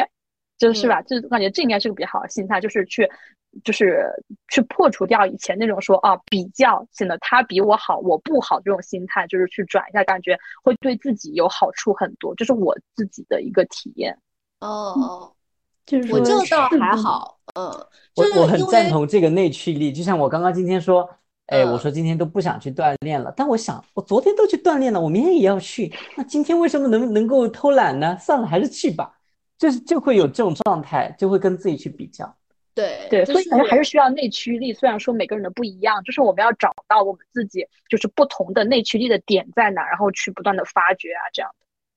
[0.58, 3.08] 就是吧，就感觉这应该是个比较好的心态，就是去，
[3.64, 4.04] 就是
[4.48, 14.18] 去破除掉以前那种说啊比较显得他比我好，我不好这种心态，就是去转一下，感觉会对自己有好处很多，这是我自己的一个体验。
[14.60, 15.32] 哦哦，
[15.86, 17.70] 就是我这倒还好，嗯，
[18.16, 21.08] 我就是我很赞同这个内驱力，就像我刚刚今天说，
[21.46, 28.18] 哎，我嗯说今天都不想去锻炼了，但我想我昨天都去锻炼了，我明天也要去，那今天为什么能能够偷懒呢？
[28.18, 29.17] 算了，还是去吧，
[29.58, 32.32] 就是就会有这种状态，就会跟自己去比较。
[32.74, 34.72] 对对，所以感觉还是需要内驱力。
[34.72, 41.50] 虽然说每个人的不一样，就是我们要找到我们自己就是不同的内驱力的点在哪，然后去不断的发掘啊，这样。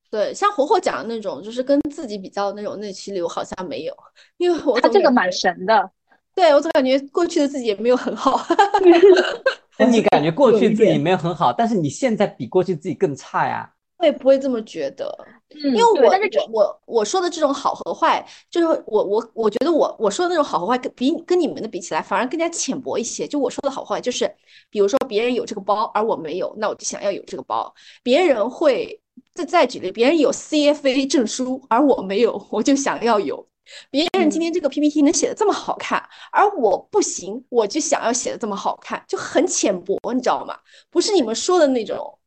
[0.09, 3.95] 对，像火火讲的那种，就是跟自己比较的那种内驱力，我好像没有，
[4.37, 5.91] 因为我他这个蛮神的，
[6.33, 8.43] 对我总感觉过去的自己也没有很好。
[9.77, 13.71] 那你感觉过去自己没有很好，但是你现在比过去自己更差呀？
[14.01, 15.15] 我也不会这么觉得，
[15.49, 16.09] 嗯，因为我
[16.51, 23.27] 我我说的这种好和坏，就是我我我觉得我我说的那种好和坏，跟比跟你们的比起来，反而更加浅薄一些。
[23.27, 24.33] 就我说的好坏，就是
[24.71, 27.71] 比如说别人有这个包，而我没有，那我就想要有这个包；
[28.01, 28.99] 别人会
[29.35, 33.47] 再再举例，别人有 CFA 证书，而我没有，我就想要有。
[33.91, 40.57] 别人今天这个 PPT 能写的这么好看，而我不行，我就想要写的这么好看，就很浅薄，你知道吗？
[40.89, 42.17] 不是你们说的那种。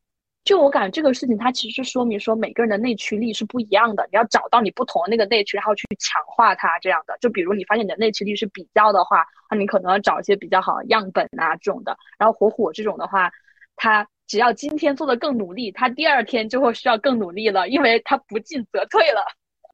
[0.45, 7.17] 就我感觉这个事情，它其实是说明说每个人的内驱力是不一样的，你要找到你不同的那个内驱，然后去强化它这样的。
[7.19, 11.97] 就比如你发现你的内驱力是比较的话，那你可能要找一些比较好的样本啊这种的。
[12.19, 13.33] 然后火火这种的话，
[13.75, 19.25] 他只要今天做的更努力，他第二天就会需要更努力了，因为他不进则退了。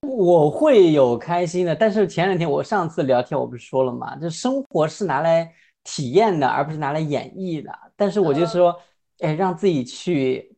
[0.02, 5.52] 我会有开心的，但是前两天我上次聊天我不是说了嘛，就生活是拿来
[5.82, 7.76] 体验的，而不是拿来演绎的。
[7.96, 8.80] 但是我就说，
[9.18, 10.49] 哎，让自己去。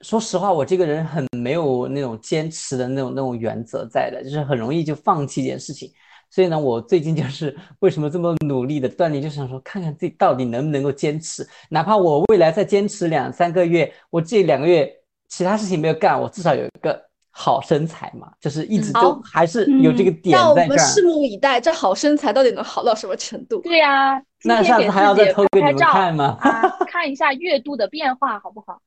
[0.00, 5.90] 说实话，我这个人很没有那种坚持的那种那种原则在的，就是很容易就放弃一件事情。
[6.30, 14.90] 所以呢，我最近就是 为什么这么努力的锻炼，就想说看看自己到底能不能够坚持，哪怕我未来再坚持两三个月，我这两个月
[15.28, 16.98] 其他事情没有干，我至少有一个
[17.30, 20.76] 好身材嘛，就是一直好都还是有这个点在这儿。
[20.76, 23.60] 们拭目以待，这好身材到底能好到什么程度？
[23.60, 26.38] 对呀、今那天给下次还要自己再偷给你们拍拍照看吗？
[26.40, 28.80] 啊，看一下月度的变化好不好？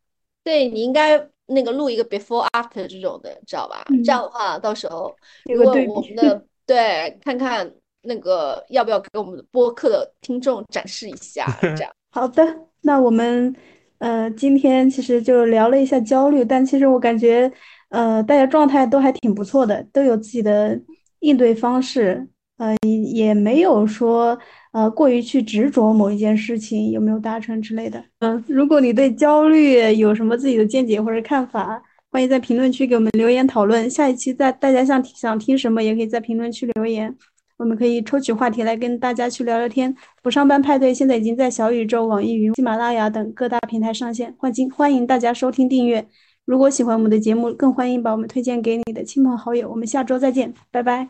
[0.44, 3.86] 对你应该那个录一个 before after 这种的，知道吧？
[3.89, 5.14] 嗯这样的话，到时候
[5.54, 7.72] 如果我们的对看看
[8.02, 11.91] 那个要不要给我们的播客的听众展示一下，这样。
[12.12, 12.44] 好的，
[12.82, 13.56] 那我们
[14.00, 17.52] 呃今天其实就聊了一下焦虑，但其实我感觉
[17.89, 20.80] 呃大家状态都还挺不错的，都有自己的
[21.20, 22.28] 应对方式，
[22.58, 22.76] 呃
[23.14, 24.38] 也没有说
[24.74, 28.04] 呃过于去执着某一件事情有没有达成之类的。
[28.20, 33.90] 嗯、如果你对焦虑有什么自己的见解或者看法，欢迎在评论区给我们留言讨论。
[33.90, 37.16] 下一期在大家想想听什么，也可以在评论区留言。
[37.58, 39.96] 我们可以抽取话题来跟大家去聊聊天。
[40.22, 46.06] 不上班派对现在已经在小宇宙、网易云、喜马拉雅等各大平台上线，欢迎欢迎大家收听订阅。
[46.46, 49.70] 如果喜欢我们的节目，更欢迎把我们推荐给你的亲朋好友。
[49.70, 51.10] 我们下周再见，拜拜。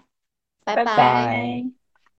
[0.66, 0.96] 拜拜拜。
[0.98, 1.83] 拜。